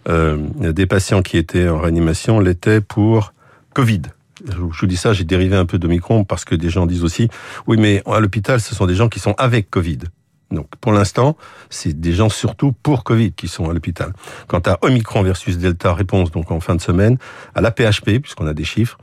euh, 0.09 0.73
des 0.73 0.87
patients 0.87 1.23
qui 1.23 1.37
étaient 1.37 1.69
en 1.69 1.79
réanimation 1.79 2.41
l'étaient 2.41 2.81
pour 2.81 3.35
Covid. 3.75 4.03
Je 4.49 4.57
vous 4.57 4.87
dis 4.87 4.97
ça, 4.97 5.13
j'ai 5.13 5.25
dérivé 5.25 5.57
un 5.57 5.67
peu 5.67 5.79
de 5.79 5.87
micron 5.87 6.25
parce 6.25 6.45
que 6.45 6.55
des 6.55 6.69
gens 6.69 6.87
disent 6.87 7.05
aussi, 7.05 7.29
oui, 7.67 7.77
mais 7.79 8.03
à 8.07 8.19
l'hôpital, 8.19 8.61
ce 8.61 8.75
sont 8.75 8.87
des 8.87 8.95
gens 8.95 9.09
qui 9.09 9.21
sont 9.21 9.35
avec 9.39 9.71
Covid. 9.71 9.99
Donc, 10.51 10.67
pour 10.81 10.93
l'instant, 10.93 11.37
c'est 11.71 11.99
des 11.99 12.13
gens 12.13 12.29
surtout 12.29 12.73
pour 12.73 13.05
Covid 13.05 13.33
qui 13.33 13.49
sont 13.49 13.71
à 13.71 13.73
l'hôpital. 13.73 14.13
Quant 14.49 14.61
à 14.67 14.79
Omicron 14.83 15.23
versus 15.23 15.59
Delta, 15.59 15.95
réponse 15.95 16.31
donc 16.31 16.51
en 16.51 16.61
fin 16.61 16.75
de 16.75 16.81
semaine, 16.81 17.17
à 17.55 17.61
la 17.61 17.71
PHP, 17.71 18.21
puisqu'on 18.21 18.47
a 18.47 18.55
des 18.55 18.65
chiffres, 18.65 18.99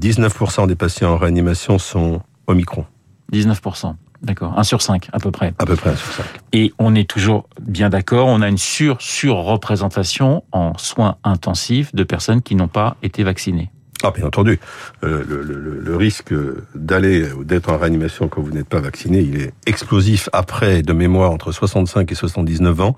19% 0.00 0.66
des 0.66 0.74
patients 0.74 1.12
en 1.12 1.16
réanimation 1.16 1.78
sont 1.78 2.22
Omicron. 2.46 2.86
19%. 3.32 3.94
D'accord, 4.22 4.56
1 4.56 4.62
sur 4.62 4.82
5 4.82 5.08
à 5.12 5.18
peu 5.18 5.30
près. 5.30 5.52
À 5.58 5.66
peu 5.66 5.74
près 5.74 5.90
1 5.90 5.96
sur 5.96 6.12
5. 6.12 6.24
Et 6.52 6.72
on 6.78 6.94
est 6.94 7.08
toujours 7.08 7.48
bien 7.60 7.90
d'accord, 7.90 8.28
on 8.28 8.40
a 8.40 8.48
une 8.48 8.58
sur-surreprésentation 8.58 10.44
en 10.52 10.76
soins 10.78 11.16
intensifs 11.24 11.94
de 11.94 12.04
personnes 12.04 12.42
qui 12.42 12.54
n'ont 12.54 12.68
pas 12.68 12.96
été 13.02 13.24
vaccinées. 13.24 13.70
Ah, 14.04 14.10
bien 14.10 14.26
entendu. 14.26 14.58
Euh, 15.04 15.24
le, 15.28 15.42
le, 15.42 15.78
le, 15.78 15.96
risque 15.96 16.34
d'aller 16.74 17.30
ou 17.32 17.44
d'être 17.44 17.70
en 17.70 17.78
réanimation 17.78 18.26
quand 18.26 18.42
vous 18.42 18.50
n'êtes 18.50 18.68
pas 18.68 18.80
vacciné, 18.80 19.20
il 19.20 19.40
est 19.40 19.52
explosif 19.66 20.28
après, 20.32 20.82
de 20.82 20.92
mémoire, 20.92 21.30
entre 21.30 21.52
65 21.52 22.10
et 22.10 22.14
79 22.16 22.80
ans. 22.80 22.96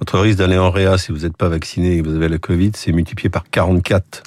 Votre 0.00 0.18
risque 0.18 0.38
d'aller 0.38 0.58
en 0.58 0.70
réa 0.70 0.98
si 0.98 1.12
vous 1.12 1.20
n'êtes 1.20 1.36
pas 1.36 1.48
vacciné 1.48 1.96
et 1.96 2.02
que 2.02 2.08
vous 2.08 2.16
avez 2.16 2.28
la 2.28 2.38
Covid, 2.38 2.72
c'est 2.74 2.90
multiplié 2.90 3.30
par 3.30 3.44
44. 3.50 4.24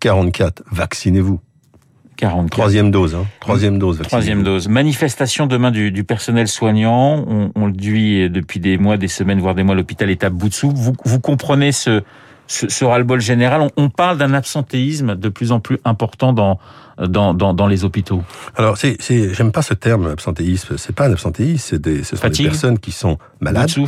44. 0.00 0.64
Vaccinez-vous. 0.72 1.40
44. 2.16 2.50
Troisième 2.50 2.90
dose, 2.90 3.14
hein. 3.14 3.26
Troisième 3.40 3.78
dose. 3.78 4.00
Troisième 4.02 4.42
dose. 4.42 4.68
Manifestation 4.68 5.46
demain 5.46 5.70
du, 5.70 5.90
du 5.90 6.04
personnel 6.04 6.48
soignant. 6.48 7.24
On, 7.28 7.50
on, 7.54 7.66
le 7.66 7.72
dit 7.72 8.28
depuis 8.30 8.60
des 8.60 8.78
mois, 8.78 8.96
des 8.96 9.08
semaines, 9.08 9.40
voire 9.40 9.54
des 9.54 9.62
mois. 9.62 9.74
L'hôpital 9.74 10.10
est 10.10 10.24
à 10.24 10.30
bout 10.30 10.48
de. 10.48 10.72
Vous, 10.74 10.94
vous 11.04 11.20
comprenez 11.20 11.72
ce, 11.72 12.02
ce, 12.46 12.68
ce 12.68 12.84
ras-le-bol 12.84 13.20
général. 13.20 13.60
On, 13.60 13.70
on, 13.76 13.90
parle 13.90 14.18
d'un 14.18 14.34
absentéisme 14.34 15.14
de 15.14 15.28
plus 15.28 15.52
en 15.52 15.60
plus 15.60 15.78
important 15.84 16.32
dans 16.32 16.58
dans, 16.98 17.34
dans, 17.34 17.54
dans 17.54 17.66
les 17.66 17.84
hôpitaux. 17.84 18.22
Alors, 18.56 18.76
c'est, 18.76 18.96
c'est, 19.00 19.34
j'aime 19.34 19.52
pas 19.52 19.62
ce 19.62 19.74
terme 19.74 20.06
absentéisme. 20.06 20.76
C'est 20.78 20.94
pas 20.94 21.08
un 21.08 21.12
absentéisme, 21.12 21.58
c'est 21.58 21.80
des, 21.80 22.04
ce 22.04 22.16
sont 22.16 22.28
des 22.28 22.44
personnes 22.44 22.78
qui 22.78 22.92
sont 22.92 23.18
malades. 23.40 23.68
Ce 23.68 23.80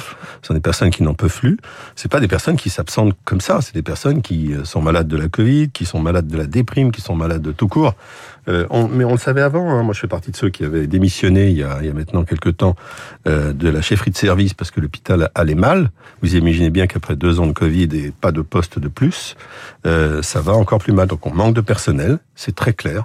sont 0.42 0.54
des 0.54 0.60
personnes 0.60 0.90
qui 0.90 1.02
n'en 1.02 1.14
peuvent 1.14 1.38
plus. 1.38 1.58
C'est 1.94 2.10
pas 2.10 2.20
des 2.20 2.28
personnes 2.28 2.56
qui 2.56 2.70
s'absentent 2.70 3.14
comme 3.25 3.40
ça. 3.40 3.60
C'est 3.60 3.75
des 3.75 3.82
personnes 3.82 4.22
qui 4.22 4.52
euh, 4.52 4.64
sont 4.64 4.82
malades 4.82 5.08
de 5.08 5.16
la 5.16 5.28
Covid, 5.28 5.70
qui 5.70 5.84
sont 5.84 6.00
malades 6.00 6.26
de 6.26 6.36
la 6.36 6.46
déprime, 6.46 6.90
qui 6.90 7.00
sont 7.00 7.14
malades 7.14 7.42
de 7.42 7.52
tout 7.52 7.68
court. 7.68 7.94
Euh, 8.48 8.66
on, 8.70 8.88
mais 8.88 9.04
on 9.04 9.12
le 9.12 9.18
savait 9.18 9.40
avant. 9.40 9.70
Hein. 9.70 9.82
Moi, 9.82 9.94
je 9.94 10.00
fais 10.00 10.06
partie 10.06 10.30
de 10.30 10.36
ceux 10.36 10.50
qui 10.50 10.64
avaient 10.64 10.86
démissionné 10.86 11.48
il 11.50 11.56
y 11.56 11.62
a, 11.62 11.78
il 11.80 11.86
y 11.86 11.90
a 11.90 11.92
maintenant 11.92 12.24
quelques 12.24 12.56
temps 12.56 12.76
euh, 13.26 13.52
de 13.52 13.68
la 13.68 13.82
chefferie 13.82 14.10
de 14.10 14.16
service 14.16 14.54
parce 14.54 14.70
que 14.70 14.80
l'hôpital 14.80 15.30
allait 15.34 15.54
mal. 15.54 15.90
Vous 16.22 16.36
imaginez 16.36 16.70
bien 16.70 16.86
qu'après 16.86 17.16
deux 17.16 17.40
ans 17.40 17.46
de 17.46 17.52
Covid 17.52 17.88
et 17.94 18.12
pas 18.12 18.32
de 18.32 18.42
poste 18.42 18.78
de 18.78 18.88
plus, 18.88 19.36
euh, 19.86 20.22
ça 20.22 20.40
va 20.40 20.52
encore 20.52 20.78
plus 20.78 20.92
mal. 20.92 21.08
Donc, 21.08 21.26
on 21.26 21.34
manque 21.34 21.54
de 21.54 21.60
personnel. 21.60 22.18
C'est 22.34 22.54
très 22.54 22.72
clair. 22.72 23.04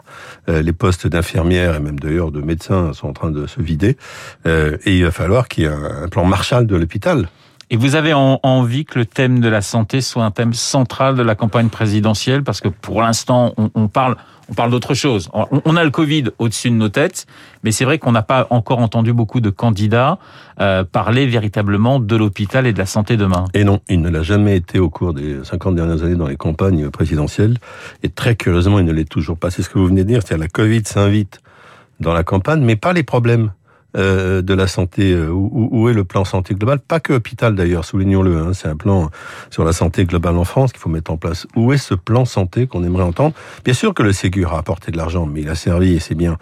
Euh, 0.49 0.61
les 0.61 0.73
postes 0.73 1.07
d'infirmières 1.07 1.75
et 1.75 1.79
même 1.79 1.99
d'ailleurs 1.99 2.31
de 2.31 2.41
médecins 2.41 2.93
sont 2.93 3.07
en 3.07 3.13
train 3.13 3.31
de 3.31 3.47
se 3.47 3.61
vider. 3.61 3.97
Euh, 4.45 4.77
et 4.85 4.97
il 4.97 5.03
va 5.03 5.11
falloir 5.11 5.47
qu'il 5.47 5.63
y 5.63 5.67
ait 5.67 5.69
un, 5.69 6.03
un 6.03 6.07
plan 6.07 6.25
Marshall 6.25 6.67
de 6.67 6.75
l'hôpital. 6.75 7.27
Et 7.71 7.77
vous 7.77 7.95
avez 7.95 8.11
envie 8.13 8.83
que 8.83 8.99
le 8.99 9.05
thème 9.05 9.39
de 9.39 9.47
la 9.47 9.61
santé 9.61 10.01
soit 10.01 10.25
un 10.25 10.31
thème 10.31 10.53
central 10.53 11.15
de 11.15 11.23
la 11.23 11.35
campagne 11.35 11.69
présidentielle? 11.69 12.43
Parce 12.43 12.59
que 12.59 12.67
pour 12.67 13.01
l'instant, 13.01 13.53
on, 13.55 13.71
on, 13.75 13.87
parle, 13.87 14.17
on 14.51 14.53
parle 14.53 14.71
d'autre 14.71 14.93
chose. 14.93 15.29
On, 15.33 15.75
a 15.77 15.83
le 15.83 15.91
Covid 15.91 16.25
au-dessus 16.37 16.69
de 16.69 16.75
nos 16.75 16.89
têtes, 16.89 17.25
mais 17.63 17.71
c'est 17.71 17.85
vrai 17.85 17.99
qu'on 17.99 18.11
n'a 18.11 18.21
pas 18.21 18.47
encore 18.49 18.79
entendu 18.79 19.13
beaucoup 19.13 19.39
de 19.39 19.49
candidats 19.49 20.19
euh, 20.59 20.83
parler 20.83 21.25
véritablement 21.25 22.01
de 22.01 22.15
l'hôpital 22.17 22.67
et 22.67 22.73
de 22.73 22.77
la 22.77 22.85
santé 22.85 23.15
demain. 23.15 23.45
Et 23.53 23.63
non, 23.63 23.79
il 23.87 24.01
ne 24.01 24.09
l'a 24.09 24.23
jamais 24.23 24.57
été 24.57 24.77
au 24.77 24.89
cours 24.89 25.13
des 25.13 25.41
50 25.43 25.75
dernières 25.75 26.03
années 26.03 26.15
dans 26.15 26.27
les 26.27 26.35
campagnes 26.35 26.89
présidentielles. 26.89 27.57
Et 28.03 28.09
très 28.09 28.35
curieusement, 28.35 28.77
il 28.79 28.85
ne 28.85 28.91
l'est 28.91 29.09
toujours 29.09 29.37
pas. 29.37 29.51
C'est 29.51 29.63
ce 29.63 29.69
que 29.69 29.79
vous 29.79 29.87
venez 29.87 30.03
de 30.03 30.09
dire, 30.09 30.21
c'est-à-dire 30.21 30.43
la 30.43 30.49
Covid 30.49 30.81
s'invite 30.83 31.39
dans 32.01 32.13
la 32.13 32.23
campagne, 32.23 32.61
mais 32.61 32.75
pas 32.75 32.91
les 32.91 33.03
problèmes. 33.03 33.51
Euh, 33.97 34.41
de 34.41 34.53
la 34.53 34.67
santé, 34.67 35.11
euh, 35.11 35.27
où, 35.27 35.67
où, 35.69 35.89
est 35.89 35.93
le 35.93 36.05
plan 36.05 36.23
santé 36.23 36.55
global? 36.55 36.79
Pas 36.79 37.01
que 37.01 37.11
hôpital 37.11 37.55
d'ailleurs, 37.55 37.83
soulignons-le, 37.83 38.37
hein, 38.37 38.51
c'est 38.53 38.69
un 38.69 38.77
plan 38.77 39.09
sur 39.49 39.65
la 39.65 39.73
santé 39.73 40.05
globale 40.05 40.37
en 40.37 40.45
France 40.45 40.71
qu'il 40.71 40.79
faut 40.79 40.87
mettre 40.89 41.11
en 41.11 41.17
place. 41.17 41.45
Où 41.57 41.73
est 41.73 41.77
ce 41.77 41.93
plan 41.93 42.23
santé 42.23 42.67
qu'on 42.67 42.85
aimerait 42.85 43.03
entendre? 43.03 43.35
Bien 43.65 43.73
sûr 43.73 43.93
que 43.93 44.01
le 44.01 44.13
Ségur 44.13 44.53
a 44.53 44.59
apporté 44.59 44.93
de 44.93 44.97
l'argent, 44.97 45.25
mais 45.25 45.41
il 45.41 45.49
a 45.49 45.55
servi, 45.55 45.95
et 45.95 45.99
c'est 45.99 46.15
bien, 46.15 46.37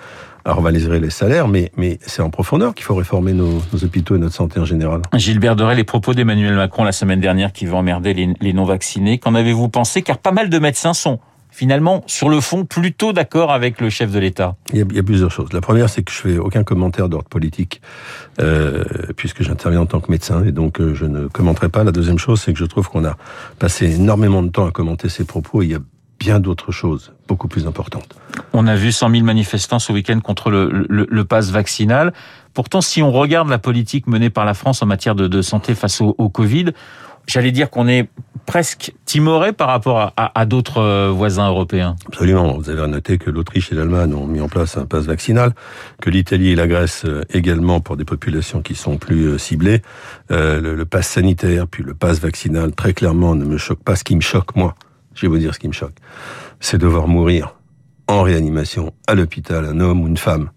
à 0.46 0.54
revaloriser 0.54 1.00
les 1.00 1.10
salaires, 1.10 1.48
mais, 1.48 1.72
mais 1.76 1.98
c'est 2.02 2.22
en 2.22 2.30
profondeur 2.30 2.76
qu'il 2.76 2.86
faut 2.86 2.94
réformer 2.94 3.34
nos, 3.34 3.62
nos, 3.74 3.84
hôpitaux 3.84 4.16
et 4.16 4.20
notre 4.20 4.36
santé 4.36 4.60
en 4.60 4.66
général. 4.66 5.02
Gilbert 5.16 5.56
Doré, 5.56 5.74
les 5.74 5.84
propos 5.84 6.14
d'Emmanuel 6.14 6.54
Macron 6.54 6.84
la 6.84 6.92
semaine 6.92 7.20
dernière 7.20 7.52
qui 7.52 7.66
veut 7.66 7.74
emmerder 7.74 8.14
les, 8.14 8.34
les 8.40 8.54
non-vaccinés, 8.54 9.18
qu'en 9.18 9.34
avez-vous 9.34 9.70
pensé? 9.70 10.04
Car 10.04 10.20
pas 10.20 10.32
mal 10.32 10.50
de 10.50 10.60
médecins 10.60 10.94
sont 10.94 11.20
finalement, 11.60 12.04
sur 12.08 12.30
le 12.30 12.40
fond, 12.40 12.64
plutôt 12.64 13.12
d'accord 13.12 13.52
avec 13.52 13.82
le 13.82 13.90
chef 13.90 14.14
de 14.14 14.20
l'État 14.20 14.56
il, 14.72 14.86
il 14.90 14.96
y, 14.96 15.00
a, 15.00 15.04
plusieurs 15.04 15.30
choses. 15.30 15.52
La 15.52 15.60
première, 15.60 15.90
c'est 15.90 16.04
que 16.04 16.12
je 16.14 16.18
fais 16.18 16.38
aucun 16.38 16.64
commentaire 16.64 17.10
d'ordre 17.10 17.28
politique, 17.28 17.82
euh, 18.40 18.86
puisque 19.18 19.44
j'interviens 19.44 19.82
en 19.82 19.86
tant 19.86 20.00
que 20.00 20.10
médecin, 20.10 20.46
et 20.46 20.54
donc 20.54 20.80
euh, 20.80 20.96
je 20.96 21.04
ne 21.04 21.28
commenterai 21.28 21.68
pas. 21.68 21.84
La 21.84 21.92
deuxième 21.92 22.18
chose, 22.18 22.40
c'est 22.40 22.54
que 22.54 22.60
je 22.60 22.64
trouve 22.64 22.88
qu'on 22.88 23.04
a 23.04 23.18
passé 23.60 23.94
énormément 23.94 24.42
de 24.42 24.48
temps 24.48 24.68
à 24.68 24.72
commenter 24.72 25.10
ces 25.10 25.26
propos. 25.26 25.62
Et 25.62 25.66
il 25.66 25.72
y 25.72 25.76
a 25.76 25.80
bien 26.18 26.40
d'autres 26.40 26.72
choses 26.72 27.12
beaucoup 27.28 27.50
plus 27.50 27.68
importantes. 27.68 28.16
On 28.54 28.66
a 28.66 28.78
vu 28.78 28.94
100 28.94 29.10
000 29.10 29.26
manifestants 29.26 29.80
ce 29.80 29.92
week-end 29.92 30.22
contre 30.22 30.52
le, 30.52 30.86
le, 30.88 31.08
le 31.10 31.26
pass 31.26 31.52
vaccinal. 31.52 32.14
Pourtant, 32.54 32.80
si 32.80 33.02
on 33.04 33.12
regarde 33.12 33.50
la 33.50 33.60
politique 33.60 34.08
menée 34.08 34.30
par 34.30 34.46
la 34.46 34.54
France 34.54 34.82
en 34.82 34.86
matière 34.86 35.14
de, 35.14 35.28
de 35.28 35.42
santé 35.42 35.76
face 35.76 36.00
au, 36.00 36.16
au 36.18 36.30
Covid, 36.30 36.68
j'allais 37.28 37.52
dire 37.52 37.70
qu'on 37.70 37.90
est 37.90 38.08
presque 38.50 38.94
timoré 39.06 39.54
par 39.54 39.68
rapport 39.68 40.12
à, 40.18 40.46
d'autres 40.48 41.10
voisins 41.10 41.48
européens. 41.48 41.96
Absolument. 42.08 42.58
Vous 42.58 42.72
avez 42.72 42.88
noté 42.88 43.20
que 43.20 43.30
l'Autriche 43.30 43.72
et 43.72 43.76
l'Allemagne 43.76 44.16
ont 44.16 44.26
mis 44.26 44.42
en 44.42 44.50
place 44.50 44.76
un 44.76 44.88
pass 44.88 45.06
vaccinal, 45.06 45.54
que 46.02 46.10
l'Italie 46.10 46.50
et 46.50 46.56
la 46.56 46.66
Grèce 46.66 47.06
également 47.32 47.80
pour 47.80 47.96
des 47.96 48.06
populations 48.06 48.64
qui 48.64 48.74
sont 48.74 48.98
plus 48.98 49.38
ciblées. 49.38 49.84
Euh, 50.32 50.60
le, 50.60 50.74
le 50.74 50.86
pass 50.86 51.08
sanitaire, 51.08 51.68
puis 51.68 51.84
le 51.84 51.94
pass 51.94 52.20
vaccinal, 52.20 52.72
très 52.72 52.94
clairement, 52.94 53.36
ne 53.36 53.46
me 53.46 53.58
choque 53.58 53.84
pas. 53.84 53.96
Ce 53.96 54.04
qui 54.04 54.16
me 54.16 54.22
choque, 54.22 54.56
moi, 54.56 54.74
je 55.14 55.22
vais 55.22 55.28
vous 55.28 55.38
dire 55.38 55.54
ce 55.54 55.60
qui 55.60 55.68
me 55.68 55.74
choque, 55.74 55.96
c'est 56.60 56.80
de 56.80 56.88
voir 56.88 57.08
mourir 57.08 57.56
en 58.08 58.24
réanimation 58.24 58.94
à 59.06 59.14
l'hôpital 59.14 59.64
un 59.64 59.80
homme 59.80 60.02
ou 60.02 60.08
une 60.08 60.18
femme 60.18 60.50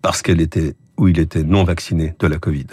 parce 0.00 0.22
qu'elle 0.22 0.40
était 0.40 0.76
ou 0.96 1.08
il 1.08 1.18
était 1.18 1.42
non 1.42 1.64
vacciné 1.64 2.14
de 2.20 2.26
la 2.28 2.38
Covid 2.38 2.66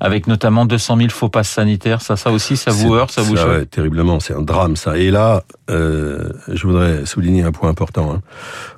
avec 0.00 0.26
notamment 0.26 0.66
200 0.66 0.96
000 0.96 1.08
faux 1.10 1.28
passes 1.28 1.48
sanitaires. 1.48 2.02
Ça, 2.02 2.16
ça 2.16 2.30
aussi, 2.30 2.56
ça 2.56 2.70
vous 2.70 2.94
heurte, 2.94 3.10
ça 3.10 3.22
vous 3.22 3.36
choque 3.36 3.48
ouais, 3.48 3.66
Terriblement, 3.66 4.20
c'est 4.20 4.34
un 4.34 4.42
drame 4.42 4.76
ça. 4.76 4.96
Et 4.96 5.10
là, 5.10 5.44
euh, 5.70 6.30
je 6.48 6.66
voudrais 6.66 7.06
souligner 7.06 7.42
un 7.42 7.52
point 7.52 7.68
important. 7.68 8.12
Hein. 8.12 8.22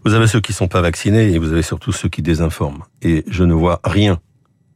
Vous 0.05 0.15
avez 0.15 0.27
ceux 0.27 0.41
qui 0.41 0.53
sont 0.53 0.69
pas 0.69 0.81
vaccinés 0.81 1.33
et 1.33 1.39
vous 1.39 1.53
avez 1.53 1.63
surtout 1.63 1.93
ceux 1.93 2.09
qui 2.09 2.23
désinforment. 2.23 2.83
Et 3.03 3.25
je 3.29 3.45
ne 3.45 3.55
vois 3.55 3.81
rien 3.85 4.19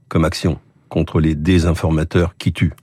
comme 0.09 0.25
action 0.25 0.59
contre 0.89 1.21
les 1.21 1.35
désinformateurs 1.35 2.35
qui 2.39 2.53
tuent 2.53 2.75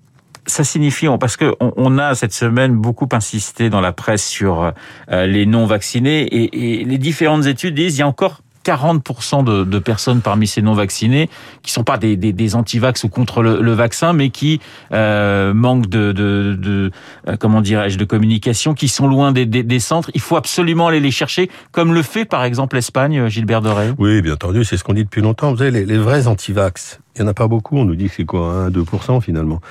ça 0.46 0.66
signifie 0.66 1.08
parce 1.20 1.38
que 1.38 1.56
on, 1.60 1.98
a 1.98 2.16
cette 2.16 2.34
semaine 2.34 2.76
beaucoup 2.76 3.08
insisté 3.14 3.70
dans 3.70 3.80
la 3.80 3.94
presse 3.94 4.26
sur 4.26 4.74
euh, 5.10 5.26
les 5.26 5.46
non 5.46 5.66
vaccinés 5.66 6.24
et, 6.24 6.82
et, 6.82 6.84
les 6.84 6.98
différentes 6.98 7.46
études 7.46 7.76
disent 7.76 7.96
il 7.96 8.00
y 8.00 8.02
a 8.02 8.08
encore 8.08 8.42
40% 8.64 9.44
de, 9.44 9.64
de, 9.64 9.80
personnes 9.80 10.22
parmi 10.22 10.48
ces 10.48 10.62
non 10.62 10.74
vaccinés 10.74 11.30
qui 11.62 11.72
sont 11.72 11.84
pas 11.84 11.98
des, 11.98 12.16
des, 12.16 12.34
des 12.34 12.56
anti-vax 12.56 13.04
ou 13.04 13.10
contre 13.10 13.42
le, 13.42 13.62
le, 13.62 13.74
vaccin, 13.74 14.14
mais 14.14 14.30
qui 14.30 14.60
euh, 14.92 15.54
manquent 15.54 15.88
de, 15.88 16.12
de, 16.12 16.56
de 16.58 16.92
euh, 17.28 17.36
comment 17.38 17.62
dirais-je 17.62 17.98
de 17.98 18.06
communication, 18.06 18.74
qui 18.74 18.88
sont 18.88 19.08
loin 19.08 19.32
des, 19.32 19.46
des, 19.46 19.80
centres. 19.80 20.12
Il 20.14 20.22
faut 20.22 20.38
absolument 20.38 20.88
aller 20.88 21.00
les 21.00 21.12
chercher, 21.12 21.50
comme 21.72 21.94
le 21.94 22.02
fait 22.02 22.26
par 22.26 22.44
exemple 22.44 22.76
l'Espagne, 22.76 23.28
Gilbert 23.28 23.62
Doré. 23.62 23.92
Oui, 23.98 24.22
bien 24.22 24.34
entendu, 24.34 24.64
c'est 24.64 24.78
ce 24.78 24.84
qu'on 24.84 24.94
dit 24.94 25.04
depuis 25.04 25.22
longtemps. 25.22 25.52
Vous 25.52 25.58
savez, 25.58 25.72
les, 25.72 25.86
les 25.86 25.98
vrais 25.98 26.28
anti-vax, 26.28 27.00
il 27.16 27.22
y 27.22 27.24
en 27.24 27.28
a 27.28 27.34
pas 27.34 27.48
beaucoup. 27.48 27.78
On 27.78 27.86
nous 27.86 27.96
dit 27.96 28.10
que 28.10 28.16
c'est 28.16 28.26
quoi, 28.26 28.66
1 28.66 28.70
2% 28.70 29.22
finalement. 29.22 29.62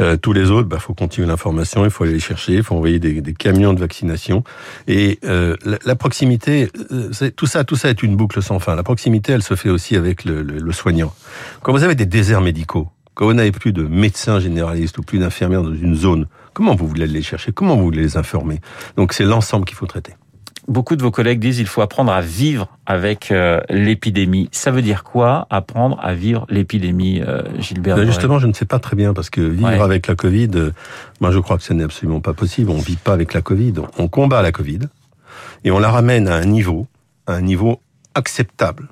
Euh, 0.00 0.16
tous 0.16 0.32
les 0.32 0.50
autres, 0.50 0.68
bah, 0.68 0.78
faut 0.78 0.94
continuer 0.94 1.26
l'information, 1.26 1.84
il 1.84 1.90
faut 1.90 2.04
aller 2.04 2.14
les 2.14 2.20
chercher, 2.20 2.54
il 2.54 2.62
faut 2.62 2.74
envoyer 2.74 2.98
des, 2.98 3.20
des 3.20 3.34
camions 3.34 3.72
de 3.72 3.80
vaccination. 3.80 4.44
Et 4.88 5.18
euh, 5.24 5.56
la, 5.84 5.96
proximité, 5.96 6.68
euh, 6.90 7.10
tout 7.36 7.46
ça, 7.46 7.64
tout 7.64 7.76
ça 7.76 7.88
est 7.90 8.02
une 8.02 8.16
boucle 8.16 8.42
sans 8.42 8.58
fin. 8.58 8.74
La 8.74 8.82
proximité, 8.82 9.32
elle 9.32 9.42
se 9.42 9.54
fait 9.54 9.70
aussi 9.70 9.96
avec 9.96 10.24
le, 10.24 10.42
le, 10.42 10.58
le 10.58 10.72
soignant. 10.72 11.12
Quand 11.62 11.72
vous 11.72 11.82
avez 11.82 11.94
des 11.94 12.06
déserts 12.06 12.40
médicaux, 12.40 12.88
quand 13.14 13.26
vous 13.26 13.34
n'avez 13.34 13.52
plus 13.52 13.72
de 13.72 13.82
médecins 13.82 14.40
généralistes 14.40 14.96
ou 14.98 15.02
plus 15.02 15.18
d'infirmières 15.18 15.62
dans 15.62 15.74
une 15.74 15.94
zone, 15.94 16.26
comment 16.54 16.74
vous 16.74 16.86
voulez 16.86 17.06
les 17.06 17.22
chercher? 17.22 17.52
Comment 17.52 17.76
vous 17.76 17.84
voulez 17.84 18.02
les 18.02 18.16
informer? 18.16 18.60
Donc 18.96 19.12
c'est 19.12 19.24
l'ensemble 19.24 19.66
qu'il 19.66 19.76
faut 19.76 19.86
traiter 19.86 20.14
beaucoup 20.68 20.96
de 20.96 21.02
vos 21.02 21.10
collègues 21.10 21.40
disent 21.40 21.56
qu'il 21.56 21.66
faut 21.66 21.82
apprendre 21.82 22.12
à 22.12 22.20
vivre 22.20 22.68
avec 22.86 23.30
euh, 23.30 23.60
l'épidémie. 23.68 24.48
Ça 24.52 24.70
veut 24.70 24.82
dire 24.82 25.04
quoi, 25.04 25.46
apprendre 25.50 25.98
à 26.02 26.14
vivre 26.14 26.46
l'épidémie, 26.48 27.20
euh, 27.20 27.42
Gilbert 27.58 27.96
ben 27.96 28.06
Justement, 28.06 28.38
je 28.38 28.46
ne 28.46 28.52
sais 28.52 28.64
pas 28.64 28.78
très 28.78 28.96
bien, 28.96 29.14
parce 29.14 29.30
que 29.30 29.40
vivre 29.40 29.68
ouais. 29.68 29.80
avec 29.80 30.06
la 30.06 30.14
Covid, 30.14 30.50
euh, 30.54 30.70
moi 31.20 31.30
je 31.30 31.38
crois 31.38 31.58
que 31.58 31.64
ce 31.64 31.72
n'est 31.72 31.84
absolument 31.84 32.20
pas 32.20 32.34
possible. 32.34 32.70
On 32.70 32.78
ne 32.78 32.82
vit 32.82 32.96
pas 32.96 33.12
avec 33.12 33.34
la 33.34 33.42
Covid, 33.42 33.74
on 33.98 34.08
combat 34.08 34.42
la 34.42 34.52
Covid, 34.52 34.80
et 35.64 35.70
on 35.70 35.78
la 35.78 35.90
ramène 35.90 36.28
à 36.28 36.36
un 36.36 36.44
niveau, 36.44 36.86
à 37.26 37.34
un 37.34 37.42
niveau 37.42 37.80
acceptable. 38.14 38.88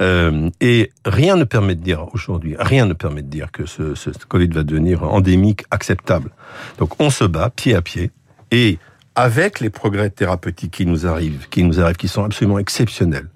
Euh, 0.00 0.48
et 0.60 0.92
rien 1.04 1.36
ne 1.36 1.44
permet 1.44 1.74
de 1.74 1.82
dire 1.82 2.06
aujourd'hui, 2.14 2.56
rien 2.58 2.86
ne 2.86 2.94
permet 2.94 3.22
de 3.22 3.28
dire 3.28 3.50
que 3.50 3.66
ce, 3.66 3.94
ce 3.94 4.10
Covid 4.28 4.48
va 4.48 4.62
devenir 4.62 5.02
endémique, 5.02 5.64
acceptable. 5.70 6.30
Donc 6.78 7.00
on 7.00 7.10
se 7.10 7.24
bat 7.24 7.50
pied 7.50 7.74
à 7.74 7.82
pied, 7.82 8.10
et 8.50 8.78
avec 9.18 9.58
les 9.58 9.68
progrès 9.68 10.10
thérapeutiques 10.10 10.70
qui 10.70 10.86
nous 10.86 11.04
arrivent, 11.04 11.48
qui 11.48 11.64
nous 11.64 11.80
arrivent, 11.80 11.96
qui 11.96 12.06
sont 12.06 12.22
absolument 12.22 12.60
exceptionnels, 12.60 13.28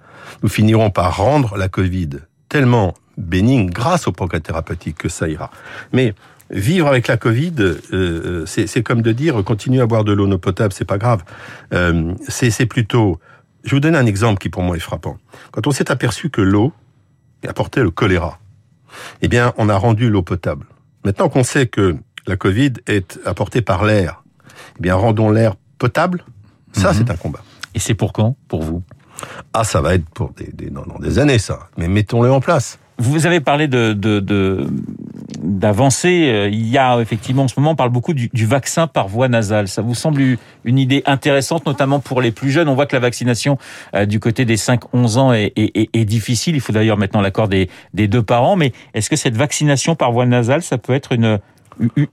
nous 0.45 0.49
finirons 0.49 0.91
par 0.91 1.17
rendre 1.17 1.57
la 1.57 1.69
Covid 1.69 2.11
tellement 2.49 2.95
bénigne 3.19 3.69
grâce 3.69 4.07
aux 4.07 4.13
progrès 4.13 4.39
thérapeutiques 4.39 4.97
que 4.97 5.09
ça 5.09 5.29
ira. 5.29 5.51
Mais 5.93 6.15
vivre 6.51 6.87
avec 6.87 7.09
la 7.09 7.17
Covid, 7.17 7.55
euh, 7.93 8.47
c'est 8.47 8.85
comme 8.85 9.03
de 9.03 9.11
dire 9.11 9.43
continuer 9.43 9.81
à 9.81 9.87
boire 9.87 10.05
de 10.05 10.13
l'eau 10.13 10.29
non 10.29 10.39
potable, 10.39 10.73
c'est 10.73 10.85
pas 10.85 10.99
grave. 10.99 11.25
Euh, 11.75 12.15
c'est 12.29 12.67
plutôt. 12.67 13.19
Je 13.65 13.75
vous 13.75 13.81
donner 13.81 13.99
un 13.99 14.07
exemple 14.07 14.39
qui 14.39 14.51
pour 14.51 14.63
moi 14.63 14.77
est 14.77 14.81
frappant. 14.81 15.17
Quand 15.51 15.67
on 15.67 15.73
s'est 15.73 15.91
aperçu 15.91 16.31
que 16.31 16.43
l'eau 16.43 16.73
apportait 17.49 17.83
le 17.83 17.91
choléra, 17.91 18.39
eh 19.21 19.27
bien, 19.27 19.53
on 19.57 19.69
a 19.69 19.77
rendu 19.77 20.09
l'eau 20.11 20.23
potable. 20.23 20.65
Maintenant 21.05 21.29
qu'on 21.29 21.43
sait 21.43 21.67
que 21.67 21.97
la 22.29 22.37
Covid 22.37 22.75
est 22.87 23.19
apportée 23.25 23.63
par 23.63 23.85
l'air, 23.85 24.23
eh 24.79 24.83
bien, 24.83 24.95
rendons 24.95 25.31
l'air 25.31 25.57
potable, 25.83 26.23
ça, 26.73 26.93
mmh. 26.93 26.95
c'est 26.95 27.11
un 27.11 27.17
combat. 27.17 27.41
Et 27.75 27.81
c'est 27.81 27.95
pour 27.95 28.13
quand, 28.13 28.37
pour 28.47 28.63
vous? 28.63 28.85
Ah, 29.53 29.65
ça 29.65 29.81
va 29.81 29.97
être 29.97 30.09
pour 30.11 30.31
des, 30.31 30.49
des, 30.53 30.71
non, 30.71 30.85
non, 30.87 31.01
des 31.01 31.19
années, 31.19 31.41
ça. 31.41 31.59
Mais 31.77 31.89
mettons-le 31.89 32.31
en 32.31 32.41
place. 32.41 32.79
Vous 32.99 33.27
avez 33.27 33.41
parlé 33.41 33.67
de, 33.67 33.93
de, 33.93 34.21
de 34.21 34.69
d'avancer. 35.43 36.49
Il 36.53 36.69
y 36.69 36.79
a 36.79 37.01
effectivement 37.01 37.45
en 37.45 37.49
ce 37.49 37.59
moment, 37.59 37.73
on 37.73 37.75
parle 37.75 37.91
beaucoup 37.91 38.15
du, 38.15 38.31
du, 38.33 38.47
vaccin 38.47 38.87
par 38.87 39.09
voie 39.09 39.27
nasale. 39.27 39.67
Ça 39.67 39.83
vous 39.83 39.97
semble 39.97 40.23
une 40.63 40.79
idée 40.79 41.03
intéressante, 41.05 41.67
notamment 41.67 41.99
pour 41.99 42.21
les 42.21 42.31
plus 42.31 42.53
jeunes. 42.53 42.69
On 42.69 42.77
voit 42.77 42.87
que 42.87 42.95
la 42.95 43.01
vaccination 43.01 43.59
euh, 43.97 44.07
du 44.07 44.21
côté 44.21 44.45
des 44.45 44.57
5-11 44.57 45.19
ans 45.19 45.33
est, 45.33 45.53
est, 45.57 45.91
est, 45.93 46.05
difficile. 46.05 46.55
Il 46.55 46.61
faut 46.61 46.73
d'ailleurs 46.73 46.99
maintenant 46.99 47.23
l'accord 47.23 47.49
des, 47.49 47.69
des 47.93 48.07
deux 48.07 48.23
parents. 48.23 48.55
Mais 48.55 48.73
est-ce 48.95 49.11
que 49.11 49.17
cette 49.17 49.37
vaccination 49.37 49.97
par 49.97 50.13
voie 50.13 50.27
nasale, 50.27 50.63
ça 50.63 50.79
peut 50.79 50.93
être 50.93 51.11
une, 51.11 51.41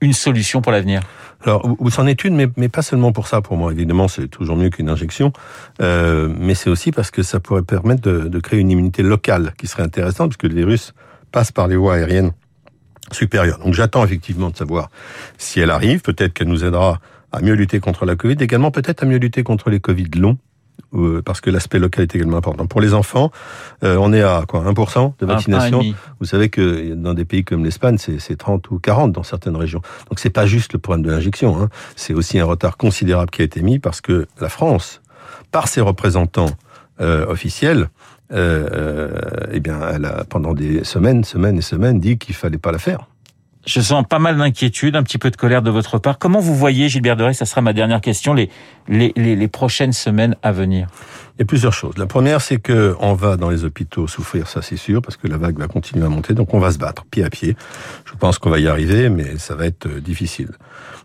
une 0.00 0.12
solution 0.12 0.60
pour 0.62 0.72
l'avenir 0.72 1.02
alors, 1.42 1.74
c'en 1.90 2.06
est 2.06 2.24
une, 2.24 2.36
mais, 2.36 2.48
mais, 2.56 2.68
pas 2.68 2.82
seulement 2.82 3.12
pour 3.12 3.26
ça. 3.26 3.40
Pour 3.40 3.56
moi, 3.56 3.72
évidemment, 3.72 4.08
c'est 4.08 4.28
toujours 4.28 4.56
mieux 4.56 4.68
qu'une 4.68 4.90
injection, 4.90 5.32
euh, 5.80 6.28
mais 6.38 6.54
c'est 6.54 6.68
aussi 6.68 6.92
parce 6.92 7.10
que 7.10 7.22
ça 7.22 7.40
pourrait 7.40 7.62
permettre 7.62 8.02
de, 8.02 8.28
de, 8.28 8.40
créer 8.40 8.60
une 8.60 8.70
immunité 8.70 9.02
locale 9.02 9.54
qui 9.56 9.66
serait 9.66 9.82
intéressante, 9.82 10.30
puisque 10.36 10.52
le 10.52 10.60
virus 10.60 10.92
passe 11.32 11.50
par 11.50 11.66
les 11.66 11.76
voies 11.76 11.94
aériennes 11.94 12.32
supérieures. 13.10 13.58
Donc, 13.60 13.72
j'attends 13.72 14.04
effectivement 14.04 14.50
de 14.50 14.56
savoir 14.56 14.90
si 15.38 15.60
elle 15.60 15.70
arrive. 15.70 16.02
Peut-être 16.02 16.34
qu'elle 16.34 16.48
nous 16.48 16.64
aidera 16.64 17.00
à 17.32 17.40
mieux 17.40 17.54
lutter 17.54 17.80
contre 17.80 18.04
la 18.04 18.16
Covid, 18.16 18.36
également 18.40 18.70
peut-être 18.70 19.02
à 19.02 19.06
mieux 19.06 19.18
lutter 19.18 19.42
contre 19.42 19.70
les 19.70 19.80
Covid 19.80 20.10
longs, 20.16 20.36
parce 21.24 21.40
que 21.40 21.50
l'aspect 21.50 21.78
local 21.78 22.02
est 22.02 22.14
également 22.14 22.36
important. 22.36 22.66
Pour 22.66 22.80
les 22.80 22.94
enfants, 22.94 23.30
euh, 23.84 23.96
on 24.00 24.12
est 24.12 24.22
à 24.22 24.44
quoi 24.46 24.62
1% 24.62 25.14
de 25.18 25.26
vaccination. 25.26 25.82
Vous 26.18 26.26
savez 26.26 26.48
que 26.48 26.94
dans 26.94 27.14
des 27.14 27.24
pays 27.24 27.44
comme 27.44 27.64
l'Espagne, 27.64 27.98
c'est 27.98 28.36
30 28.36 28.70
ou 28.70 28.78
40 28.78 29.12
dans 29.12 29.22
certaines 29.22 29.56
régions. 29.56 29.82
Donc 30.08 30.18
c'est 30.18 30.30
pas 30.30 30.46
juste 30.46 30.72
le 30.72 30.78
problème 30.78 31.04
de 31.04 31.10
l'injection, 31.10 31.60
hein. 31.60 31.68
c'est 31.96 32.14
aussi 32.14 32.38
un 32.38 32.44
retard 32.44 32.76
considérable 32.76 33.30
qui 33.30 33.42
a 33.42 33.44
été 33.44 33.62
mis 33.62 33.78
parce 33.78 34.00
que 34.00 34.26
la 34.40 34.48
France, 34.48 35.00
par 35.50 35.68
ses 35.68 35.80
représentants 35.80 36.50
euh, 37.00 37.26
officiels, 37.26 37.88
euh, 38.32 39.10
eh 39.52 39.60
bien, 39.60 39.80
elle 39.92 40.04
a 40.04 40.24
pendant 40.24 40.54
des 40.54 40.84
semaines, 40.84 41.24
semaines 41.24 41.58
et 41.58 41.62
semaines 41.62 41.98
dit 41.98 42.18
qu'il 42.18 42.34
fallait 42.34 42.58
pas 42.58 42.72
la 42.72 42.78
faire. 42.78 43.06
Je 43.66 43.80
sens 43.80 44.04
pas 44.08 44.18
mal 44.18 44.38
d'inquiétude, 44.38 44.96
un 44.96 45.02
petit 45.02 45.18
peu 45.18 45.30
de 45.30 45.36
colère 45.36 45.60
de 45.60 45.70
votre 45.70 45.98
part. 45.98 46.18
Comment 46.18 46.40
vous 46.40 46.56
voyez, 46.56 46.88
Gilbert 46.88 47.16
Doré, 47.16 47.34
ça 47.34 47.44
sera 47.44 47.60
ma 47.60 47.74
dernière 47.74 48.00
question, 48.00 48.32
les, 48.32 48.48
les, 48.88 49.12
les, 49.16 49.36
les 49.36 49.48
prochaines 49.48 49.92
semaines 49.92 50.34
à 50.42 50.50
venir? 50.50 50.88
Il 51.36 51.40
y 51.40 51.42
a 51.42 51.46
plusieurs 51.46 51.74
choses. 51.74 51.96
La 51.98 52.06
première, 52.06 52.40
c'est 52.40 52.58
que 52.58 52.96
on 53.00 53.12
va 53.12 53.36
dans 53.36 53.50
les 53.50 53.64
hôpitaux 53.64 54.06
souffrir, 54.06 54.48
ça 54.48 54.62
c'est 54.62 54.76
sûr, 54.78 55.02
parce 55.02 55.16
que 55.18 55.28
la 55.28 55.36
vague 55.36 55.58
va 55.58 55.68
continuer 55.68 56.04
à 56.04 56.08
monter, 56.08 56.32
donc 56.32 56.54
on 56.54 56.58
va 56.58 56.70
se 56.70 56.78
battre 56.78 57.04
pied 57.04 57.22
à 57.22 57.30
pied. 57.30 57.54
Je 58.06 58.14
pense 58.14 58.38
qu'on 58.38 58.50
va 58.50 58.60
y 58.60 58.66
arriver, 58.66 59.10
mais 59.10 59.36
ça 59.36 59.54
va 59.54 59.66
être 59.66 59.88
difficile. 59.88 60.50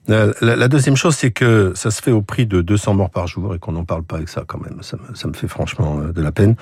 La, 0.08 0.28
la, 0.42 0.68
deuxième 0.68 0.96
chose, 0.96 1.16
c'est 1.16 1.32
que 1.32 1.74
ça 1.76 1.90
se 1.90 2.02
fait 2.02 2.12
au 2.12 2.22
prix 2.22 2.46
de 2.46 2.62
200 2.62 2.94
morts 2.94 3.10
par 3.10 3.26
jour 3.26 3.56
et 3.56 3.60
qu'on 3.60 3.72
n'en 3.72 3.86
parle 3.86 4.04
pas 4.04 4.18
avec 4.18 4.30
ça 4.30 4.44
quand 4.46 4.62
même. 4.62 4.78
Ça 4.82 4.98
me, 4.98 5.16
ça 5.16 5.28
me 5.28 5.34
fait 5.34 5.48
franchement 5.48 6.00
de 6.00 6.22
la 6.22 6.32
peine. 6.32 6.56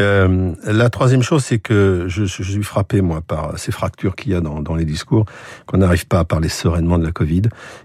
Euh, 0.00 0.52
la 0.64 0.88
troisième 0.88 1.22
chose, 1.22 1.44
c'est 1.44 1.58
que 1.58 2.06
je, 2.08 2.24
je, 2.24 2.42
suis 2.42 2.62
frappé, 2.62 3.02
moi, 3.02 3.20
par 3.20 3.58
ces 3.58 3.72
fractures 3.72 4.16
qu'il 4.16 4.32
y 4.32 4.34
a 4.34 4.40
dans, 4.40 4.62
dans 4.62 4.74
les 4.74 4.86
discours, 4.86 5.26
qu'on 5.66 5.78
n'arrive 5.78 6.06
pas 6.06 6.20
à 6.20 6.24
parler 6.24 6.48
sereinement 6.48 6.98
de 6.98 7.04
la 7.04 7.12
Covid. 7.12 7.42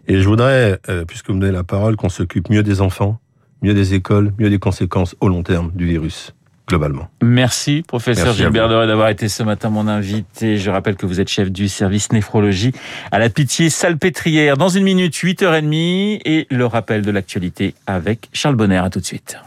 Et 0.07 0.21
je 0.21 0.27
voudrais, 0.27 0.79
euh, 0.87 1.03
puisque 1.05 1.27
vous 1.27 1.35
me 1.35 1.41
donnez 1.41 1.51
la 1.51 1.63
parole, 1.63 1.97
qu'on 1.97 2.09
s'occupe 2.09 2.49
mieux 2.49 2.63
des 2.63 2.79
enfants, 2.79 3.19
mieux 3.61 3.73
des 3.73 3.93
écoles, 3.93 4.33
mieux 4.39 4.49
des 4.49 4.59
conséquences 4.59 5.15
au 5.19 5.27
long 5.27 5.43
terme 5.43 5.71
du 5.73 5.85
virus. 5.85 6.33
Globalement. 6.67 7.07
Merci, 7.21 7.83
professeur 7.85 8.25
Merci 8.27 8.43
Gilbert. 8.43 8.69
Doré, 8.69 8.87
d'avoir 8.87 9.09
été 9.09 9.27
ce 9.27 9.43
matin 9.43 9.69
mon 9.69 9.87
invité. 9.87 10.57
Je 10.57 10.69
rappelle 10.69 10.95
que 10.95 11.05
vous 11.05 11.19
êtes 11.19 11.29
chef 11.29 11.51
du 11.51 11.67
service 11.67 12.11
néphrologie 12.11 12.71
à 13.11 13.19
la 13.19 13.29
Pitié 13.29 13.69
Salpêtrière. 13.69 14.57
Dans 14.57 14.69
une 14.69 14.83
minute, 14.83 15.13
8h30 15.13 16.21
et 16.25 16.47
le 16.49 16.65
rappel 16.65 17.01
de 17.01 17.11
l'actualité 17.11 17.75
avec 17.87 18.29
Charles 18.33 18.55
Bonner. 18.55 18.77
À 18.77 18.89
tout 18.89 18.99
de 18.99 19.05
suite. 19.05 19.37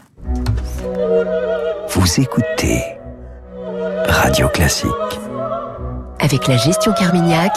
Vous 1.89 2.19
écoutez 2.19 2.81
Radio 4.07 4.47
Classique. 4.49 4.89
Avec 6.19 6.47
la 6.47 6.57
gestion 6.57 6.93
Carmignac, 6.93 7.51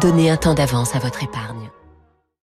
donnez 0.00 0.30
un 0.30 0.36
temps 0.36 0.54
d'avance 0.54 0.94
à 0.94 0.98
votre 0.98 1.22
épargne. 1.22 1.63